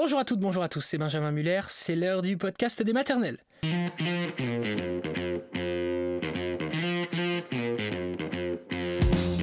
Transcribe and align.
Bonjour 0.00 0.20
à 0.20 0.24
toutes, 0.24 0.38
bonjour 0.38 0.62
à 0.62 0.68
tous, 0.68 0.80
c'est 0.80 0.96
Benjamin 0.96 1.32
Muller, 1.32 1.62
c'est 1.66 1.96
l'heure 1.96 2.22
du 2.22 2.36
podcast 2.36 2.80
des 2.84 2.92
maternelles. 2.92 3.38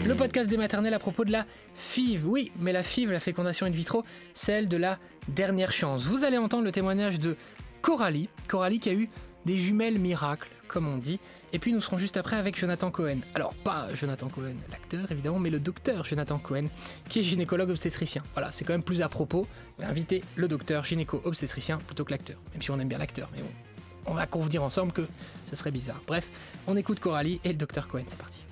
Le 0.06 0.14
podcast 0.16 0.50
des 0.50 0.56
maternelles 0.56 0.94
à 0.94 1.00
propos 1.00 1.26
de 1.26 1.34
la 1.34 1.46
FIV, 1.76 2.26
oui, 2.26 2.54
mais 2.58 2.72
la 2.72 2.84
FIV, 2.84 3.12
la 3.12 3.20
fécondation 3.20 3.66
in 3.66 3.72
vitro, 3.72 4.06
celle 4.34 4.70
de 4.70 4.78
la 4.78 4.98
dernière 5.28 5.74
chance. 5.74 6.04
Vous 6.04 6.24
allez 6.24 6.38
entendre 6.38 6.64
le 6.64 6.72
témoignage 6.72 7.20
de 7.20 7.36
Coralie, 7.82 8.30
Coralie 8.48 8.80
qui 8.80 8.88
a 8.88 8.94
eu 8.94 9.10
des 9.46 9.58
jumelles 9.58 10.00
miracles, 10.00 10.50
comme 10.68 10.88
on 10.88 10.98
dit. 10.98 11.20
Et 11.54 11.60
puis 11.60 11.72
nous 11.72 11.82
serons 11.82 11.98
juste 11.98 12.18
après 12.18 12.36
avec 12.36 12.60
Jonathan 12.60 12.92
Cohen. 12.92 13.20
Alors 13.34 13.54
pas 13.54 13.94
Jonathan 13.94 14.28
Cohen, 14.30 14.56
l'acteur 14.72 15.12
évidemment, 15.12 15.40
mais 15.40 15.50
le 15.50 15.60
docteur 15.60 16.06
Jonathan 16.06 16.38
Cohen, 16.38 16.66
qui 17.10 17.20
est 17.20 17.24
gynécologue 17.24 17.70
obstétricien. 17.70 18.24
Voilà, 18.34 18.52
c'est 18.52 18.66
quand 18.66 18.74
même 18.74 18.84
plus 18.84 19.02
à 19.02 19.10
propos 19.10 19.48
d'inviter 19.80 20.24
le 20.36 20.48
docteur 20.48 20.84
gynéco-obstétricien 20.84 21.78
plutôt 21.78 22.04
que 22.06 22.12
l'acteur. 22.12 22.38
Même 22.54 22.62
si 22.62 22.72
on 22.72 22.80
aime 22.80 22.88
bien 22.88 22.98
l'acteur, 22.98 23.30
mais 23.34 23.42
bon, 23.42 23.50
on 24.08 24.14
va 24.14 24.26
convenir 24.26 24.64
ensemble 24.64 24.92
que 24.92 25.08
ce 25.46 25.56
serait 25.56 25.72
bizarre. 25.72 26.02
Bref, 26.08 26.30
on 26.68 26.76
écoute 26.76 27.00
Coralie 27.00 27.40
et 27.44 27.50
le 27.50 27.56
docteur 27.56 27.88
Cohen, 27.88 28.04
c'est 28.08 28.18
parti. 28.18 28.45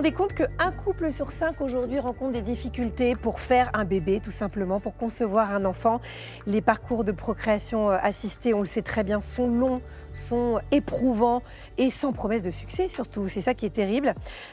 Rendez 0.00 0.12
compte 0.12 0.32
qu'un 0.32 0.72
couple 0.72 1.12
sur 1.12 1.30
cinq 1.30 1.60
aujourd'hui 1.60 1.98
rencontre 1.98 2.32
des 2.32 2.40
difficultés 2.40 3.16
pour 3.16 3.38
faire 3.38 3.68
un 3.74 3.84
bébé, 3.84 4.18
tout 4.24 4.30
simplement, 4.30 4.80
pour 4.80 4.96
concevoir 4.96 5.52
un 5.52 5.66
enfant. 5.66 6.00
Les 6.46 6.62
parcours 6.62 7.04
de 7.04 7.12
procréation 7.12 7.90
euh, 7.90 7.98
assistée, 8.02 8.54
on 8.54 8.60
le 8.60 8.66
sait 8.66 8.80
très 8.80 9.04
bien, 9.04 9.20
sont 9.20 9.46
longs, 9.46 9.82
sont 10.28 10.60
éprouvants 10.70 11.42
et 11.78 11.90
sans 11.90 12.12
promesse 12.12 12.42
de 12.42 12.50
succès 12.50 12.88
surtout. 12.88 13.28
C'est 13.28 13.40
ça 13.40 13.54
qui 13.54 13.66
est 13.66 13.70
terrible. 13.70 14.12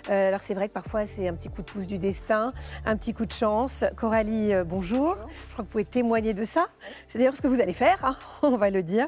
Euh, 0.09 0.27
alors 0.27 0.41
c'est 0.41 0.53
vrai 0.53 0.67
que 0.67 0.73
parfois 0.73 1.05
c'est 1.05 1.27
un 1.27 1.33
petit 1.33 1.49
coup 1.49 1.61
de 1.61 1.69
pouce 1.69 1.87
du 1.87 1.97
destin, 1.97 2.53
un 2.85 2.97
petit 2.97 3.13
coup 3.13 3.25
de 3.25 3.31
chance. 3.31 3.83
Coralie, 3.95 4.53
euh, 4.53 4.63
bonjour. 4.63 5.15
Je 5.15 5.53
crois 5.53 5.57
que 5.57 5.61
vous 5.61 5.65
pouvez 5.65 5.85
témoigner 5.85 6.33
de 6.33 6.43
ça. 6.43 6.67
C'est 7.07 7.17
d'ailleurs 7.17 7.35
ce 7.35 7.41
que 7.41 7.47
vous 7.47 7.61
allez 7.61 7.73
faire, 7.73 8.03
hein, 8.03 8.17
on 8.41 8.57
va 8.57 8.69
le 8.69 8.83
dire. 8.83 9.07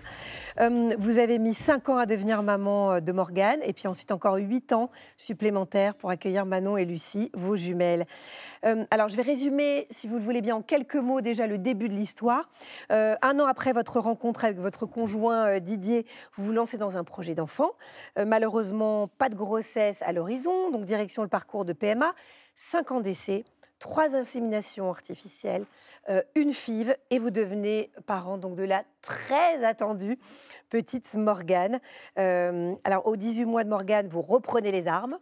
Euh, 0.59 0.93
vous 0.97 1.19
avez 1.19 1.39
mis 1.39 1.53
5 1.53 1.89
ans 1.89 1.97
à 1.97 2.05
devenir 2.05 2.43
maman 2.43 2.99
de 2.99 3.11
Morgane 3.11 3.59
et 3.63 3.73
puis 3.73 3.87
ensuite 3.87 4.11
encore 4.11 4.35
8 4.35 4.73
ans 4.73 4.89
supplémentaires 5.17 5.95
pour 5.95 6.09
accueillir 6.09 6.45
Manon 6.45 6.77
et 6.77 6.85
Lucie, 6.85 7.31
vos 7.33 7.55
jumelles. 7.55 8.05
Alors 8.63 9.09
je 9.09 9.15
vais 9.15 9.21
résumer, 9.21 9.87
si 9.91 10.07
vous 10.07 10.17
le 10.17 10.23
voulez 10.23 10.41
bien, 10.41 10.55
en 10.55 10.61
quelques 10.61 10.95
mots 10.95 11.21
déjà 11.21 11.47
le 11.47 11.57
début 11.57 11.89
de 11.89 11.93
l'histoire. 11.93 12.49
un 12.89 13.39
an 13.39 13.45
après 13.45 13.73
votre 13.73 13.99
rencontre 13.99 14.45
avec 14.45 14.57
votre 14.57 14.85
conjoint 14.85 15.59
Didier, 15.59 16.05
vous 16.35 16.45
vous 16.45 16.51
lancez 16.53 16.77
dans 16.77 16.97
un 16.97 17.03
projet 17.03 17.35
d'enfant. 17.35 17.71
Euh, 18.17 18.25
malheureusement, 18.25 19.07
pas 19.07 19.29
de 19.29 19.35
grossesse 19.35 20.01
à 20.01 20.11
l'horizon, 20.11 20.71
donc 20.71 20.85
direction 20.85 21.23
le 21.23 21.29
parcours 21.29 21.65
de 21.65 21.73
PMA. 21.73 22.13
Cinq 22.55 22.91
ans 22.91 23.01
d'essai, 23.01 23.45
trois 23.79 24.15
inséminations 24.15 24.89
artificielles, 24.89 25.65
euh, 26.09 26.21
une 26.35 26.53
FIV, 26.53 26.95
et 27.09 27.19
vous 27.19 27.31
devenez 27.31 27.91
parent 28.05 28.37
donc 28.37 28.55
de 28.55 28.63
la 28.63 28.83
très 29.01 29.63
attendue 29.63 30.19
petite 30.69 31.13
Morgane. 31.15 31.79
Euh, 32.17 32.73
alors, 32.83 33.07
au 33.07 33.15
18 33.15 33.45
mois 33.45 33.63
de 33.63 33.69
Morgane, 33.69 34.07
vous 34.07 34.21
reprenez 34.21 34.71
les 34.71 34.87
armes. 34.87 35.19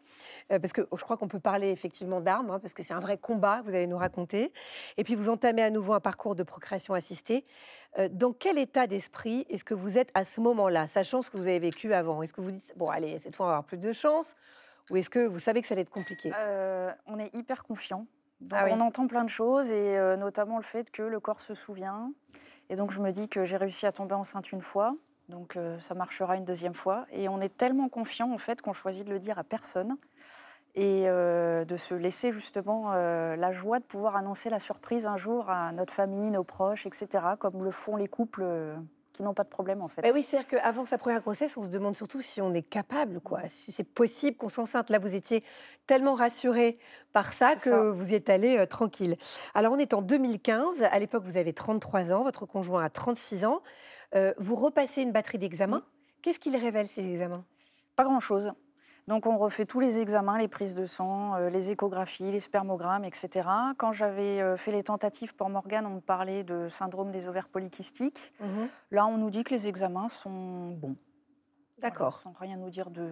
Euh, 0.52 0.60
parce 0.60 0.74
que 0.74 0.82
je 0.96 1.04
crois 1.04 1.18
qu'on 1.18 1.28
peut 1.28 1.40
parler 1.40 1.70
effectivement 1.70 2.22
d'armes, 2.22 2.52
hein, 2.52 2.60
parce 2.60 2.74
que 2.74 2.84
c'est 2.84 2.94
un 2.94 3.00
vrai 3.00 3.18
combat 3.18 3.60
que 3.60 3.70
vous 3.70 3.76
allez 3.76 3.88
nous 3.88 3.98
raconter. 3.98 4.52
Et 4.98 5.04
puis 5.04 5.16
vous 5.16 5.30
entamez 5.30 5.64
à 5.64 5.70
nouveau 5.70 5.94
un 5.94 6.00
parcours 6.00 6.36
de 6.36 6.44
procréation 6.44 6.94
assistée. 6.94 7.46
Euh, 7.98 8.10
dans 8.12 8.34
quel 8.34 8.58
état 8.58 8.88
d'esprit 8.88 9.46
est-ce 9.50 9.64
que 9.64 9.74
vous 9.74 9.98
êtes 9.98 10.12
à 10.14 10.26
ce 10.26 10.42
moment-là, 10.42 10.88
sachant 10.88 11.22
ce 11.22 11.32
que 11.32 11.38
vous 11.38 11.48
avez 11.48 11.60
vécu 11.60 11.94
avant? 11.94 12.22
Est-ce 12.22 12.34
que 12.34 12.42
vous 12.42 12.52
dites, 12.52 12.74
bon, 12.76 12.90
allez, 12.90 13.18
cette 13.20 13.36
fois, 13.36 13.46
on 13.46 13.50
va 13.50 13.56
avoir 13.56 13.66
plus 13.66 13.78
de 13.78 13.94
chance 13.94 14.36
Ou 14.90 14.98
est-ce 14.98 15.10
que 15.10 15.26
vous 15.26 15.40
savez 15.40 15.62
que 15.62 15.68
ça 15.68 15.76
va 15.76 15.82
être 15.82 15.90
compliqué? 15.90 16.32
On 17.08 17.20
est 17.20 17.34
hyper 17.36 17.64
confiant. 17.64 18.06
Ah 18.52 18.68
on 18.70 18.80
entend 18.82 19.08
plein 19.08 19.24
de 19.24 19.30
choses, 19.30 19.72
et 19.72 19.98
notamment 20.18 20.58
le 20.58 20.64
fait 20.64 20.92
que 20.92 21.02
le 21.02 21.20
corps 21.20 21.42
se 21.42 21.56
souvient. 21.56 22.12
Et 22.70 22.76
donc, 22.76 22.92
je 22.92 23.00
me 23.00 23.12
dis 23.12 23.30
que 23.30 23.46
j'ai 23.46 23.58
réussi 23.58 23.86
à 23.86 23.92
tomber 23.92 24.14
enceinte 24.14 24.52
une 24.52 24.62
fois. 24.62 24.96
Donc, 25.28 25.58
ça 25.80 25.96
marchera 25.96 26.36
une 26.36 26.46
deuxième 26.46 26.76
fois. 26.76 27.06
Et 27.12 27.28
on 27.30 27.42
est 27.42 27.56
tellement 27.58 27.90
confiant, 27.90 28.32
en 28.32 28.38
fait, 28.38 28.62
qu'on 28.62 28.74
choisit 28.74 29.06
de 29.06 29.12
le 29.12 29.20
dire 29.20 29.40
à 29.40 29.44
personne 29.44 29.98
et 30.78 31.10
euh, 31.10 31.66
de 31.66 31.76
se 31.76 31.96
laisser 31.96 32.32
justement 32.32 32.94
euh, 32.94 33.36
la 33.36 33.52
joie 33.52 33.80
de 33.80 33.84
pouvoir 33.84 34.16
annoncer 34.16 34.52
la 34.52 34.60
surprise 34.60 35.08
un 35.08 35.18
jour 35.18 35.50
à 35.50 35.72
notre 35.72 35.92
famille, 35.92 36.30
nos 36.30 36.44
proches, 36.44 36.86
etc., 36.86 37.08
comme 37.40 37.64
le 37.64 37.72
font 37.72 37.96
les 37.96 38.08
couples 38.08 38.44
euh, 38.44 38.76
qui 39.18 39.24
n'ont 39.24 39.34
pas 39.34 39.44
de 39.44 39.50
problème 39.50 39.82
en 39.82 39.88
fait. 39.88 40.10
oui, 40.14 40.24
c'est-à-dire 40.24 40.48
qu'avant 40.48 40.86
sa 40.86 40.98
première 40.98 41.22
grossesse, 41.22 41.58
on 41.58 41.64
se 41.64 41.70
demande 41.70 41.96
surtout 41.96 42.22
si 42.22 42.42
on 42.42 42.54
est 42.54 42.62
capable, 42.62 43.20
quoi, 43.20 43.42
si 43.50 43.72
c'est 43.72 43.84
possible 43.84 44.38
qu'on 44.38 44.50
s'enceinte. 44.50 44.90
Là, 44.90 45.00
vous 45.00 45.16
étiez 45.16 45.44
tellement 45.88 46.14
rassuré 46.14 46.78
par 47.14 47.34
ça 47.34 47.56
que 47.56 47.90
vous 47.90 48.12
y 48.12 48.16
êtes 48.16 48.30
allé 48.30 48.66
tranquille. 48.68 49.18
Alors, 49.56 49.74
on 49.74 49.78
est 49.78 49.94
en 49.94 50.02
2015. 50.02 50.84
À 50.84 51.00
l'époque, 51.00 51.24
vous 51.26 51.38
avez 51.38 51.54
33 51.54 52.14
ans, 52.14 52.24
votre 52.24 52.46
conjoint 52.46 52.84
a 52.84 52.90
36 52.90 53.46
ans. 53.46 53.62
vous 54.38 54.56
repassez 54.56 55.02
une 55.02 55.12
batterie 55.12 55.40
d'examens. 55.40 55.84
Qu'est-ce 56.22 56.40
qu'il 56.40 56.56
révèle 56.56 56.88
ces 56.88 57.08
examens? 57.08 57.46
Pas 57.96 58.04
grand-chose. 58.04 58.52
Donc 59.08 59.26
on 59.26 59.38
refait 59.38 59.66
tous 59.66 59.80
les 59.80 60.00
examens, 60.00 60.38
les 60.38 60.50
prises 60.50 60.76
de 60.76 60.86
sang, 60.86 61.36
euh, 61.36 61.50
les 61.50 61.72
échographies, 61.72 62.32
les 62.32 62.42
spermogrammes, 62.42 63.06
etc. 63.06 63.48
Quand 63.78 63.94
j'avais 63.94 64.42
euh, 64.42 64.58
fait 64.58 64.72
les 64.72 64.84
tentatives 64.84 65.34
pour 65.34 65.50
Morgane, 65.50 65.86
on 65.86 65.96
me 65.96 66.02
parlait 66.02 66.44
de 66.44 66.68
syndrome 66.68 67.12
des 67.12 67.28
ovaires 67.28 67.48
polykystiques. 67.48 68.34
Mhm. 68.42 68.70
Là, 68.92 69.06
on 69.08 69.18
nous 69.18 69.30
dit 69.30 69.46
que 69.46 69.54
les 69.54 69.68
examens 69.68 70.10
sont 70.10 70.72
bons. 70.72 70.98
D'accord. 71.80 72.14
sans 72.14 72.32
rien 72.32 72.58
nous 72.58 72.72
dire 72.72 72.90
de, 72.90 73.08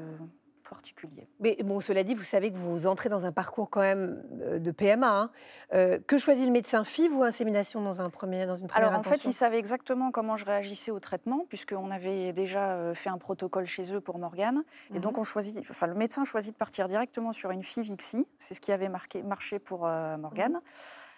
particulier. 0.69 1.27
Mais 1.39 1.57
bon, 1.63 1.79
cela 1.79 2.03
dit, 2.03 2.15
vous 2.15 2.23
savez 2.23 2.51
que 2.51 2.57
vous 2.57 2.87
entrez 2.87 3.09
dans 3.09 3.25
un 3.25 3.31
parcours 3.31 3.69
quand 3.69 3.81
même 3.81 4.23
euh, 4.41 4.59
de 4.59 4.71
PMA. 4.71 5.07
Hein. 5.07 5.31
Euh, 5.73 5.99
que 6.05 6.17
choisit 6.17 6.45
le 6.45 6.51
médecin 6.51 6.83
FIV 6.83 7.15
ou 7.15 7.23
insémination 7.23 7.81
dans, 7.81 8.01
un 8.01 8.09
premier, 8.09 8.45
dans 8.45 8.55
une 8.55 8.67
première 8.67 8.89
Alors 8.89 8.99
en 8.99 9.03
fait, 9.03 9.25
il 9.25 9.33
savait 9.33 9.57
exactement 9.57 10.11
comment 10.11 10.37
je 10.37 10.45
réagissais 10.45 10.91
au 10.91 10.99
traitement, 10.99 11.45
puisqu'on 11.49 11.91
avait 11.91 12.33
déjà 12.33 12.73
euh, 12.73 12.93
fait 12.93 13.09
un 13.09 13.17
protocole 13.17 13.65
chez 13.65 13.93
eux 13.93 14.01
pour 14.01 14.19
Morgane. 14.19 14.63
Et 14.93 14.99
donc 14.99 15.13
mhm. 15.13 15.21
on 15.21 15.23
choisit, 15.23 15.59
enfin, 15.69 15.87
le 15.87 15.95
médecin 15.95 16.25
choisit 16.25 16.53
de 16.53 16.57
partir 16.57 16.87
directement 16.87 17.31
sur 17.31 17.51
une 17.51 17.63
FIV 17.63 17.95
XI. 17.95 18.27
C'est 18.37 18.53
ce 18.53 18.61
qui 18.61 18.71
avait 18.71 18.89
marqué, 18.89 19.23
marché 19.23 19.59
pour 19.59 19.81
Morgane. 19.81 20.61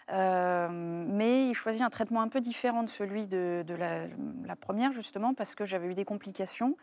Mhm. 0.10 1.08
mais 1.18 1.50
il 1.50 1.54
choisit 1.54 1.82
un 1.82 1.90
traitement 1.90 2.22
un 2.22 2.30
peu 2.30 2.40
différent 2.40 2.84
de 2.84 2.90
celui 2.90 3.28
de, 3.28 3.66
la, 3.78 4.08
la, 4.46 4.56
première, 4.56 4.94
justement, 4.94 5.34
parce 5.34 5.54
que 5.54 5.66
j'avais 5.66 5.88
eu 5.88 5.94
des 5.94 6.06
complications 6.06 6.78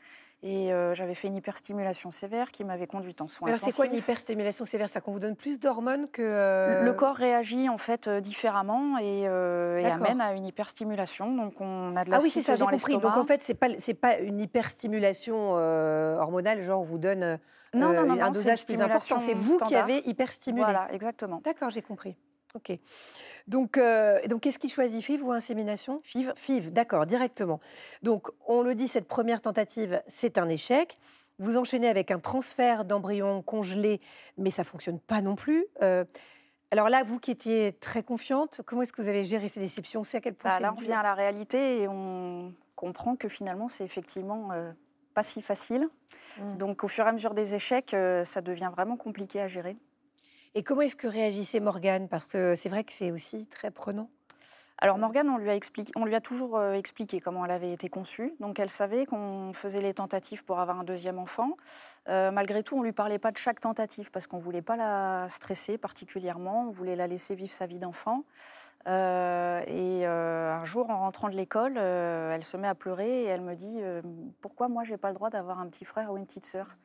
et 0.46 0.74
euh, 0.74 0.94
j'avais 0.94 1.14
fait 1.14 1.28
une 1.28 1.36
hyperstimulation 1.36 2.10
sévère 2.10 2.50
qui 2.50 2.64
m'avait 2.64 2.86
conduite 2.86 3.22
en 3.22 3.28
soins 3.28 3.48
Alors 3.48 3.60
c'est 3.60 3.74
quoi 3.74 3.86
une 3.86 3.94
hyperstimulation 3.94 4.66
sévère? 4.66 4.90
Ça 4.90 5.00
qu'on 5.00 5.12
vous 5.12 5.18
donne 5.18 5.36
plus 5.36 5.58
d'hormones 5.58 6.06
que... 6.10 6.20
Euh, 6.22 6.82
le 6.82 6.92
corps 6.92 7.16
réagit 7.16 7.70
en 7.70 7.78
fait 7.78 8.08
euh, 8.08 8.20
différemment 8.20 8.98
et, 8.98 9.26
amène 9.26 10.20
à 10.20 10.34
une 10.34 10.44
hyperstimulation. 10.44 11.34
Donc 11.34 11.62
on 11.62 11.96
a 11.96 12.04
de 12.04 12.10
la 12.10 12.18
Ah 12.18 12.20
oui, 12.22 12.28
c'est 12.28 12.42
ça, 12.42 12.56
j'ai 12.56 12.66
compris. 12.66 12.98
Donc 12.98 13.16
en 13.16 13.24
fait, 13.24 13.40
c'est 13.42 13.54
pas 13.54 13.68
c'est 13.78 13.94
pas 13.94 14.18
une 14.18 14.38
hyperstimulation 14.38 15.54
hormonale, 15.54 16.62
genre 16.62 16.82
on 16.82 16.84
vous 16.84 16.98
donne 16.98 17.38
non, 17.72 17.94
non, 17.94 18.06
non, 18.06 18.22
un 18.22 18.30
dosage 18.30 18.66
plus 18.66 18.80
important. 18.80 19.18
C'est 19.20 19.34
vous 19.34 19.56
qui 19.58 19.74
avez 19.74 20.06
hyperstimulé. 20.06 20.62
Voilà, 20.62 20.92
exactement. 20.92 21.40
D'accord, 21.42 21.70
j'ai 21.70 21.82
compris. 21.82 22.16
Ok. 22.54 22.78
Donc, 23.46 23.76
euh, 23.76 24.20
donc 24.26 24.42
qu'est-ce 24.42 24.58
qui 24.58 24.68
choisit 24.68 25.02
FIV 25.02 25.22
ou 25.22 25.32
insémination? 25.32 26.00
FIV. 26.04 26.32
FIV, 26.36 26.72
d'accord, 26.72 27.06
directement. 27.06 27.60
Donc, 28.02 28.28
on 28.46 28.62
le 28.62 28.74
dit, 28.74 28.88
cette 28.88 29.06
première 29.06 29.40
tentative, 29.42 30.02
c'est 30.06 30.38
un 30.38 30.48
échec. 30.48 30.98
Vous 31.38 31.56
enchaînez 31.56 31.88
avec 31.88 32.10
un 32.10 32.20
transfert 32.20 32.84
d'embryon 32.84 33.42
congelé, 33.42 34.00
mais 34.38 34.50
ça 34.50 34.64
fonctionne 34.64 34.98
pas 34.98 35.20
non 35.20 35.34
plus. 35.34 35.66
Euh, 35.82 36.04
alors 36.70 36.88
là, 36.88 37.02
vous 37.04 37.18
qui 37.18 37.32
étiez 37.32 37.72
très 37.72 38.02
confiante, 38.02 38.62
comment 38.64 38.82
est-ce 38.82 38.92
que 38.92 39.02
vous 39.02 39.08
avez 39.08 39.24
géré 39.24 39.48
ces 39.48 39.60
déceptions? 39.60 40.04
C'est 40.04 40.18
à 40.18 40.20
quel 40.20 40.34
point 40.34 40.50
bah, 40.50 40.60
Là, 40.60 40.74
on 40.76 40.80
vient 40.80 41.00
à 41.00 41.02
la 41.02 41.14
réalité 41.14 41.82
et 41.82 41.88
on 41.88 42.52
comprend 42.76 43.14
que 43.16 43.28
finalement, 43.28 43.68
c'est 43.68 43.84
effectivement 43.84 44.52
euh, 44.52 44.72
pas 45.12 45.22
si 45.22 45.42
facile. 45.42 45.88
Mmh. 46.38 46.56
Donc, 46.56 46.82
au 46.82 46.88
fur 46.88 47.04
et 47.04 47.08
à 47.08 47.12
mesure 47.12 47.34
des 47.34 47.54
échecs, 47.54 47.94
ça 48.24 48.40
devient 48.40 48.70
vraiment 48.74 48.96
compliqué 48.96 49.40
à 49.40 49.48
gérer. 49.48 49.76
Et 50.56 50.62
comment 50.62 50.82
est-ce 50.82 50.94
que 50.94 51.08
réagissait 51.08 51.58
Morgane? 51.58 52.08
Parce 52.08 52.26
que 52.26 52.54
c'est 52.54 52.68
vrai 52.68 52.84
que 52.84 52.92
c'est 52.92 53.10
aussi 53.10 53.46
très 53.46 53.72
prenant. 53.72 54.08
Alors 54.78 54.98
Morgane, 54.98 55.28
on 55.28 55.38
lui 55.38 55.50
a, 56.14 56.20
toujours 56.20 56.56
euh, 56.56 56.74
expliqué 56.74 57.20
comment 57.20 57.44
elle 57.44 57.50
avait 57.50 57.72
été 57.72 57.88
conçue. 57.88 58.34
Donc 58.38 58.60
elle 58.60 58.70
savait 58.70 59.04
qu'on 59.04 59.52
faisait 59.52 59.80
les 59.80 59.94
tentatives 59.94 60.44
pour 60.44 60.60
avoir 60.60 60.78
un 60.78 60.84
deuxième 60.84 61.18
enfant. 61.18 61.56
Euh, 62.08 62.30
malgré 62.30 62.62
tout, 62.62 62.76
on 62.76 62.80
ne 62.80 62.84
lui 62.84 62.92
parlait 62.92 63.18
pas 63.18 63.32
de 63.32 63.36
chaque 63.36 63.60
tentative 63.60 64.12
parce 64.12 64.28
qu'on 64.28 64.38
ne 64.38 64.42
voulait 64.42 64.62
pas 64.62 64.76
la 64.76 65.28
stresser 65.28 65.76
particulièrement. 65.76 66.68
On 66.68 66.70
voulait 66.70 66.96
la 66.96 67.08
laisser 67.08 67.34
vivre 67.34 67.52
sa 67.52 67.66
vie 67.66 67.80
d'enfant. 67.80 68.24
Euh, 68.86 69.60
et 69.66 70.06
un 70.06 70.64
jour, 70.64 70.90
en 70.90 70.98
rentrant 70.98 71.28
de 71.28 71.34
l'école, 71.34 71.78
elle 71.78 72.44
se 72.44 72.56
met 72.56 72.68
à 72.68 72.74
pleurer 72.74 73.22
et 73.22 73.26
elle 73.26 73.40
me 73.40 73.54
dit 73.54 73.80
Pourquoi 74.40 74.68
moi, 74.68 74.84
j'ai 74.84 74.98
pas 74.98 75.08
le 75.08 75.14
droit 75.14 75.30
d'avoir 75.30 75.58
un 75.58 75.66
petit 75.68 75.84
frère 75.84 76.12
ou 76.12 76.16
une 76.16 76.26
petite 76.26 76.46
sœur? 76.46 76.76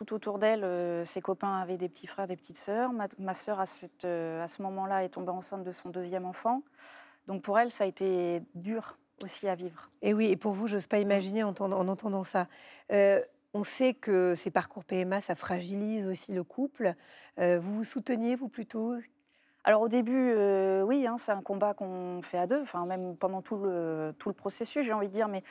Tout 0.00 0.14
autour 0.14 0.38
d'elle, 0.38 1.04
ses 1.04 1.20
copains 1.20 1.58
avaient 1.58 1.76
des 1.76 1.90
petits 1.90 2.06
frères, 2.06 2.26
des 2.26 2.36
petites 2.36 2.56
sœurs. 2.56 2.90
Ma, 2.94 3.06
ma 3.18 3.34
sœur, 3.34 3.60
à, 3.60 3.66
cette, 3.66 4.06
à 4.06 4.48
ce 4.48 4.62
moment-là, 4.62 5.04
est 5.04 5.10
tombée 5.10 5.30
enceinte 5.30 5.62
de 5.62 5.72
son 5.72 5.90
deuxième 5.90 6.24
enfant. 6.24 6.62
Donc 7.26 7.42
pour 7.42 7.58
elle, 7.58 7.70
ça 7.70 7.84
a 7.84 7.86
été 7.86 8.42
dur 8.54 8.96
aussi 9.22 9.46
à 9.46 9.54
vivre. 9.54 9.90
Et 10.00 10.14
oui, 10.14 10.26
et 10.26 10.36
pour 10.36 10.52
vous, 10.52 10.68
je 10.68 10.76
n'ose 10.76 10.86
pas 10.86 11.00
imaginer 11.00 11.42
en, 11.42 11.50
en 11.50 11.88
entendant 11.88 12.24
ça. 12.24 12.46
on 12.90 13.62
sait 13.62 13.92
que 13.92 14.34
ces 14.34 14.50
parcours 14.50 14.84
PMA, 14.84 15.20
ça 15.20 15.34
fragilise 15.34 16.06
aussi 16.06 16.32
le 16.32 16.44
couple. 16.44 16.94
vous 17.36 17.74
vous 17.74 17.84
souteniez, 17.84 18.36
vous 18.36 18.48
plutôt? 18.48 18.94
Alors 19.64 19.82
au 19.82 19.88
début, 19.88 20.32
oui, 20.84 21.06
hein, 21.06 21.18
c'est 21.18 21.32
un 21.32 21.42
combat 21.42 21.74
qu'on 21.74 22.22
fait 22.22 22.38
à 22.38 22.46
deux, 22.46 22.62
enfin 22.62 22.86
même 22.86 23.16
pendant 23.18 23.42
tout 23.42 23.58
le, 23.58 24.14
tout 24.18 24.30
le 24.30 24.34
processus, 24.34 24.86
j'ai 24.86 24.94
envie 24.94 25.08
de 25.08 25.12
dire, 25.12 25.28
mais 25.28 25.44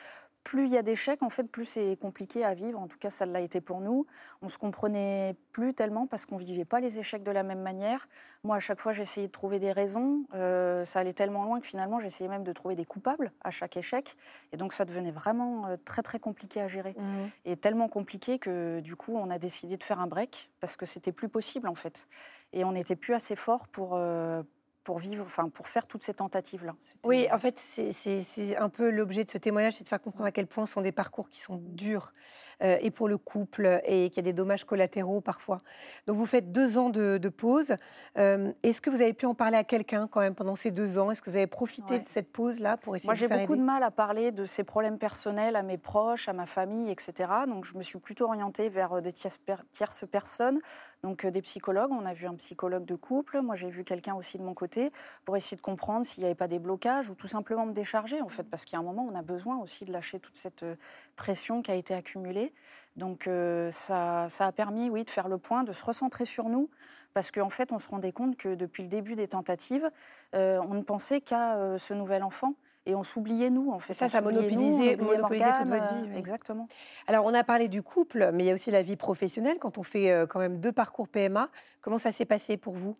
plus 0.44 0.66
il 0.66 0.72
y 0.72 0.78
a 0.78 0.82
d'échecs, 0.82 1.22
en 1.22 1.30
fait, 1.30 1.44
plus 1.44 1.64
c'est 1.64 1.96
compliqué 2.00 2.44
à 2.44 2.54
vivre. 2.54 2.78
En 2.78 2.88
tout 2.88 2.98
cas, 2.98 3.10
ça 3.10 3.26
l'a 3.26 3.40
été 3.40 3.60
pour 3.60 3.80
nous. 3.80 4.06
On 4.42 4.48
se 4.48 4.58
comprenait 4.58 5.36
plus 5.52 5.74
tellement 5.74 6.06
parce 6.06 6.26
qu'on 6.26 6.38
vivait 6.38 6.64
pas 6.64 6.80
les 6.80 6.98
échecs 6.98 7.22
de 7.22 7.30
la 7.30 7.42
même 7.42 7.60
manière. 7.60 8.08
Moi, 8.42 8.56
à 8.56 8.60
chaque 8.60 8.80
fois, 8.80 8.92
j'essayais 8.92 9.26
de 9.26 9.32
trouver 9.32 9.58
des 9.58 9.72
raisons. 9.72 10.24
Euh, 10.34 10.84
ça 10.84 11.00
allait 11.00 11.12
tellement 11.12 11.44
loin 11.44 11.60
que 11.60 11.66
finalement, 11.66 11.98
j'essayais 11.98 12.28
même 12.28 12.44
de 12.44 12.52
trouver 12.52 12.74
des 12.74 12.86
coupables 12.86 13.32
à 13.44 13.50
chaque 13.50 13.76
échec. 13.76 14.16
Et 14.52 14.56
donc, 14.56 14.72
ça 14.72 14.84
devenait 14.84 15.12
vraiment 15.12 15.66
euh, 15.66 15.76
très, 15.84 16.02
très 16.02 16.18
compliqué 16.18 16.60
à 16.60 16.68
gérer. 16.68 16.94
Mmh. 16.96 17.26
Et 17.44 17.56
tellement 17.56 17.88
compliqué 17.88 18.38
que, 18.38 18.80
du 18.80 18.96
coup, 18.96 19.14
on 19.14 19.30
a 19.30 19.38
décidé 19.38 19.76
de 19.76 19.82
faire 19.82 20.00
un 20.00 20.06
break 20.06 20.50
parce 20.60 20.76
que 20.76 20.86
c'était 20.86 21.12
plus 21.12 21.28
possible, 21.28 21.68
en 21.68 21.74
fait. 21.74 22.08
Et 22.52 22.64
on 22.64 22.72
n'était 22.72 22.96
plus 22.96 23.14
assez 23.14 23.36
fort 23.36 23.68
pour, 23.68 23.94
euh, 23.94 24.42
pour 24.90 24.98
vivre, 24.98 25.24
enfin 25.24 25.48
pour 25.48 25.68
faire 25.68 25.86
toutes 25.86 26.02
ces 26.02 26.14
tentatives-là. 26.14 26.74
Oui, 27.04 27.28
en 27.32 27.38
fait, 27.38 27.60
c'est 27.60 28.56
un 28.56 28.68
peu 28.68 28.90
l'objet 28.90 29.22
de 29.22 29.30
ce 29.30 29.38
témoignage, 29.38 29.74
c'est 29.74 29.84
de 29.84 29.88
faire 29.88 30.02
comprendre 30.02 30.26
à 30.26 30.32
quel 30.32 30.48
point 30.48 30.66
ce 30.66 30.72
sont 30.72 30.80
des 30.80 30.90
parcours 30.90 31.30
qui 31.30 31.40
sont 31.40 31.62
durs, 31.62 32.12
euh, 32.60 32.76
et 32.80 32.90
pour 32.90 33.06
le 33.06 33.16
couple, 33.16 33.80
et 33.84 34.10
qu'il 34.10 34.16
y 34.16 34.18
a 34.18 34.22
des 34.24 34.32
dommages 34.32 34.64
collatéraux 34.64 35.20
parfois. 35.20 35.62
Donc 36.08 36.16
vous 36.16 36.26
faites 36.26 36.50
deux 36.50 36.76
ans 36.76 36.90
de, 36.90 37.28
pause. 37.28 37.76
Euh, 38.18 38.52
est-ce 38.64 38.80
que 38.80 38.90
vous 38.90 39.00
avez 39.00 39.12
pu 39.12 39.26
en 39.26 39.34
parler 39.36 39.58
à 39.58 39.62
quelqu'un 39.62 40.08
quand 40.08 40.18
même 40.18 40.34
pendant 40.34 40.56
ces 40.56 40.72
deux 40.72 40.98
ans? 40.98 41.12
Est-ce 41.12 41.22
que 41.22 41.30
vous 41.30 41.36
avez 41.36 41.46
profité 41.46 42.00
de 42.00 42.08
cette 42.08 42.32
pause-là 42.32 42.76
pour 42.76 42.96
essayer 42.96 43.06
Moi, 43.06 43.14
j'ai 43.14 43.28
beaucoup 43.28 43.54
de 43.54 43.62
mal 43.62 43.84
à 43.84 43.92
parler 43.92 44.32
de 44.32 44.44
ces 44.44 44.64
problèmes 44.64 44.98
personnels 44.98 45.54
à 45.54 45.62
mes 45.62 45.78
proches, 45.78 46.28
à 46.28 46.32
ma 46.32 46.46
famille, 46.46 46.90
etc. 46.90 47.30
Donc 47.46 47.64
je 47.64 47.76
me 47.76 47.82
suis 47.82 48.00
plutôt 48.00 48.24
orientée 48.24 48.68
vers 48.70 48.94
euh, 48.94 49.00
des 49.00 49.12
tierces, 49.12 49.38
tierces 49.70 50.04
personnes, 50.10 50.58
donc 51.04 51.24
des 51.24 51.42
psychologues. 51.42 51.92
On 51.92 52.04
a 52.06 52.12
vu 52.12 52.26
un 52.26 52.34
psychologue 52.34 52.84
de 52.84 52.96
couple. 52.96 53.40
Moi, 53.40 53.54
j'ai 53.54 53.70
vu 53.70 53.84
quelqu'un 53.84 54.16
aussi 54.16 54.36
de 54.36 54.42
mon 54.42 54.54
côté 54.54 54.79
pour 55.24 55.36
essayer 55.36 55.56
de 55.56 55.62
comprendre 55.62 56.06
s'il 56.06 56.22
n'y 56.22 56.26
avait 56.26 56.34
pas 56.34 56.48
des 56.48 56.58
blocages 56.58 57.10
ou 57.10 57.14
tout 57.14 57.28
simplement 57.28 57.66
me 57.66 57.72
décharger 57.72 58.20
en 58.22 58.28
fait, 58.28 58.44
parce 58.44 58.64
qu'il 58.64 58.74
y 58.74 58.76
a 58.76 58.80
un 58.80 58.84
moment 58.84 59.06
on 59.10 59.14
a 59.14 59.22
besoin 59.22 59.58
aussi 59.58 59.84
de 59.84 59.92
lâcher 59.92 60.18
toute 60.20 60.36
cette 60.36 60.62
euh, 60.62 60.76
pression 61.16 61.62
qui 61.62 61.70
a 61.70 61.74
été 61.74 61.94
accumulée. 61.94 62.52
Donc 62.96 63.26
euh, 63.26 63.70
ça, 63.70 64.28
ça 64.28 64.46
a 64.46 64.52
permis, 64.52 64.90
oui, 64.90 65.04
de 65.04 65.10
faire 65.10 65.28
le 65.28 65.38
point, 65.38 65.62
de 65.62 65.72
se 65.72 65.84
recentrer 65.84 66.24
sur 66.24 66.48
nous, 66.48 66.68
parce 67.14 67.30
qu'en 67.30 67.50
fait 67.50 67.72
on 67.72 67.78
se 67.78 67.88
rendait 67.88 68.12
compte 68.12 68.36
que 68.36 68.54
depuis 68.54 68.82
le 68.82 68.88
début 68.88 69.14
des 69.14 69.28
tentatives, 69.28 69.90
euh, 70.34 70.60
on 70.68 70.74
ne 70.74 70.82
pensait 70.82 71.20
qu'à 71.20 71.78
ce 71.78 71.94
nouvel 71.94 72.22
enfant 72.22 72.54
et 72.86 72.94
on 72.94 73.02
s'oubliait 73.02 73.50
nous 73.50 73.70
en 73.70 73.78
fait. 73.78 73.94
Ça, 73.94 74.08
ça 74.08 74.20
monopolisait, 74.20 74.96
toute 74.96 75.06
votre 75.06 75.28
vie. 75.28 76.16
Exactement. 76.16 76.68
Alors 77.06 77.24
on 77.26 77.34
a 77.34 77.44
parlé 77.44 77.68
du 77.68 77.82
couple, 77.82 78.30
mais 78.32 78.44
il 78.44 78.46
y 78.46 78.50
a 78.50 78.54
aussi 78.54 78.70
la 78.70 78.82
vie 78.82 78.96
professionnelle. 78.96 79.58
Quand 79.60 79.78
on 79.78 79.82
fait 79.82 80.26
quand 80.28 80.40
même 80.40 80.60
deux 80.60 80.72
parcours 80.72 81.08
PMA, 81.08 81.48
comment 81.82 81.98
ça 81.98 82.12
s'est 82.12 82.24
passé 82.24 82.56
pour 82.56 82.74
vous? 82.74 82.96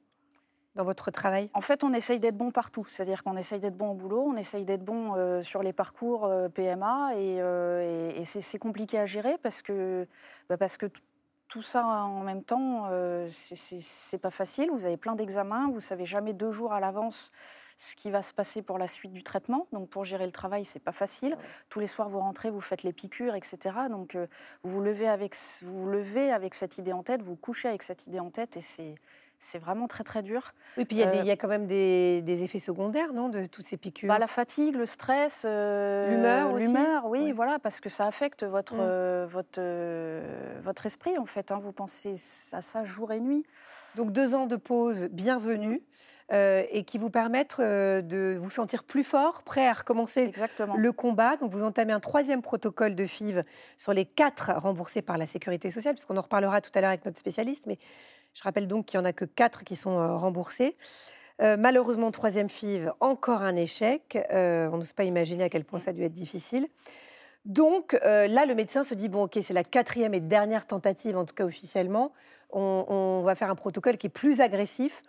Dans 0.75 0.85
votre 0.85 1.11
travail? 1.11 1.51
En 1.55 1.61
fait, 1.61 1.85
on 1.85 1.93
essaye 1.93 2.21
d'être 2.21 2.37
bon 2.37 2.51
partout. 2.51 2.87
C'est-à-dire 2.89 3.23
qu'on 3.25 3.37
essaye 3.37 3.61
d'être 3.61 3.77
bon 3.77 3.91
au 3.91 3.95
boulot, 3.95 4.23
on 4.23 4.37
essaye 4.37 4.65
d'être 4.65 4.85
bon 4.85 5.15
euh, 5.17 5.43
sur 5.43 5.63
les 5.63 5.73
parcours 5.73 6.25
euh, 6.27 6.49
PMA, 6.49 7.13
euh, 7.15 8.13
et, 8.15 8.25
c'est 8.25 8.59
compliqué 8.59 8.99
à 8.99 9.07
gérer 9.07 9.39
parce 9.39 9.63
que, 9.63 10.07
bah, 10.49 10.57
parce 10.57 10.77
que 10.77 10.87
tout 11.49 11.63
ça 11.63 11.85
en 11.85 12.23
même 12.23 12.45
temps, 12.45 12.89
c'est 13.29 14.19
pas 14.19 14.31
facile. 14.31 14.71
Vous 14.71 14.87
avez 14.87 14.97
plein 14.97 15.17
d'examens, 15.17 15.69
vous 15.73 15.81
savez 15.81 16.07
jamais 16.07 16.33
deux 16.33 16.53
jours 16.53 16.73
à 16.73 16.79
l'avance 16.79 17.33
ce 17.77 17.97
qui 17.97 18.11
va 18.11 18.21
se 18.21 18.35
passer 18.35 18.61
pour 18.61 18.77
la 18.77 18.87
suite 18.87 19.13
du 19.13 19.25
traitement. 19.25 19.67
Donc 19.73 19.89
pour 19.89 20.05
gérer 20.05 20.27
le 20.27 20.33
travail, 20.33 20.65
c'est 20.65 20.79
pas 20.79 20.93
facile. 20.93 21.37
Tous 21.71 21.81
les 21.81 21.87
soirs, 21.87 22.11
vous 22.11 22.21
rentrez, 22.21 22.51
vous 22.51 22.61
faites 22.61 22.83
les 22.83 22.93
piqûres, 22.93 23.35
etc. 23.35 23.59
Donc 23.89 24.17
vous 24.63 24.71
vous 24.71 24.81
levez 24.81 25.09
avec 25.09 25.35
vous, 25.63 25.81
vous 25.81 25.89
levez 25.89 26.31
avec 26.31 26.55
cette 26.55 26.79
idée 26.79 26.93
en 26.93 27.03
tête, 27.03 27.23
vous 27.23 27.37
couchez 27.37 27.69
avec 27.69 27.83
cette 27.83 28.07
idée 28.07 28.21
en 28.21 28.31
tête, 28.31 28.57
et 28.57 28.61
c'est 28.61 28.95
c'est 29.41 29.59
vraiment 29.59 29.89
très 29.89 30.05
très 30.05 30.23
dur. 30.23 30.53
Oui, 30.77 30.85
puis 30.85 30.99
il 30.99 31.01
y, 31.01 31.03
a 31.03 31.09
euh, 31.09 31.37
quand 31.37 31.49
même 31.49 31.67
des, 31.67 32.43
effets 32.43 32.59
secondaires, 32.59 33.13
non, 33.15 33.31
de 33.31 33.47
toutes 33.47 33.65
ces 33.65 33.79
piqûres? 33.79 34.09
Bah, 34.09 34.19
La 34.19 34.27
fatigue, 34.27 34.77
le 34.77 34.87
stress, 34.87 35.45
euh, 35.49 36.11
l'humeur 36.11 36.55
L'humeur, 36.57 37.07
oui, 37.07 37.33
voilà, 37.33 37.59
parce 37.59 37.81
que 37.81 37.89
ça 37.89 38.07
affecte 38.07 38.45
votre, 38.45 38.75
mm. 38.75 38.81
euh, 38.81 39.27
votre, 39.29 39.61
votre 40.61 40.87
esprit, 40.87 41.17
en 41.19 41.25
fait. 41.25 41.51
Hein. 41.51 41.59
vous 41.61 41.73
pensez 41.73 42.15
à 42.53 42.61
ça 42.61 42.85
jour 42.85 43.13
et 43.13 43.21
nuit. 43.21 43.45
Donc 43.97 44.13
deux 44.13 44.35
ans 44.35 44.47
de 44.47 44.57
pause 44.57 45.09
bienvenue. 45.11 45.83
et 46.31 46.85
qui 46.87 46.99
vous 46.99 47.11
permettent 47.11 47.61
de 47.61 48.39
vous 48.39 48.51
sentir 48.51 48.85
plus 48.85 49.03
fort, 49.03 49.43
prêt 49.43 49.67
à 49.67 49.73
recommencer 49.73 50.21
Exactement. 50.21 50.77
le 50.77 50.93
combat. 50.93 51.37
Donc 51.39 51.51
vous 51.51 51.65
entamez 51.65 51.93
un 51.93 51.99
troisième 51.99 52.43
protocole 52.43 52.95
de 52.95 53.05
FIV 53.05 53.43
sur 53.77 53.93
les 53.95 54.05
quatre 54.05 54.53
remboursés 54.55 55.03
par 55.03 55.19
la 55.19 55.27
sécurité 55.27 55.73
sociale, 55.73 55.95
puisqu'on 55.95 56.17
en 56.17 56.21
reparlera 56.21 56.61
tout 56.61 56.71
à 56.75 56.83
l'heure 56.83 56.91
avec 56.91 57.05
notre 57.05 57.19
spécialiste. 57.19 57.65
Mais 57.67 57.79
je 58.35 58.43
rappelle 58.43 58.69
donc 58.69 58.87
qu'il 58.87 58.99
n'y 58.99 59.03
en 59.03 59.09
a 59.09 59.13
que 59.13 59.25
quatre 59.25 59.65
qui 59.65 59.77
sont 59.77 59.99
euh, 59.99 60.17
remboursés. 60.17 60.77
Euh, 61.41 61.57
malheureusement, 61.59 62.11
troisième 62.11 62.49
FIV, 62.49 62.93
encore 63.01 63.43
un 63.43 63.57
échec. 63.57 64.19
Euh, 64.31 64.69
on 64.73 64.77
n'ose 64.77 64.93
pas 64.93 65.05
imaginer 65.05 65.45
à 65.45 65.49
quel 65.49 65.65
point 65.65 65.79
ça 65.79 65.91
a 65.91 65.93
dû 65.93 66.03
être 66.03 66.13
difficile. 66.13 66.69
Donc 67.47 67.99
là, 68.03 68.45
le 68.45 68.55
médecin 68.55 68.85
se 68.85 68.93
dit 68.95 69.09
bon, 69.09 69.23
ok, 69.25 69.39
c'est 69.43 69.55
la 69.55 69.65
quatrième 69.65 70.13
et 70.13 70.21
dernière 70.21 70.67
tentative, 70.67 71.17
en 71.17 71.25
tout 71.25 71.35
cas 71.35 71.47
officiellement. 71.47 72.13
On, 72.51 73.23
va 73.25 73.35
faire 73.35 73.51
un 73.51 73.55
protocole 73.55 73.97
qui 73.97 74.09
est 74.09 74.11
plus 74.11 74.43
agressif. 74.43 75.03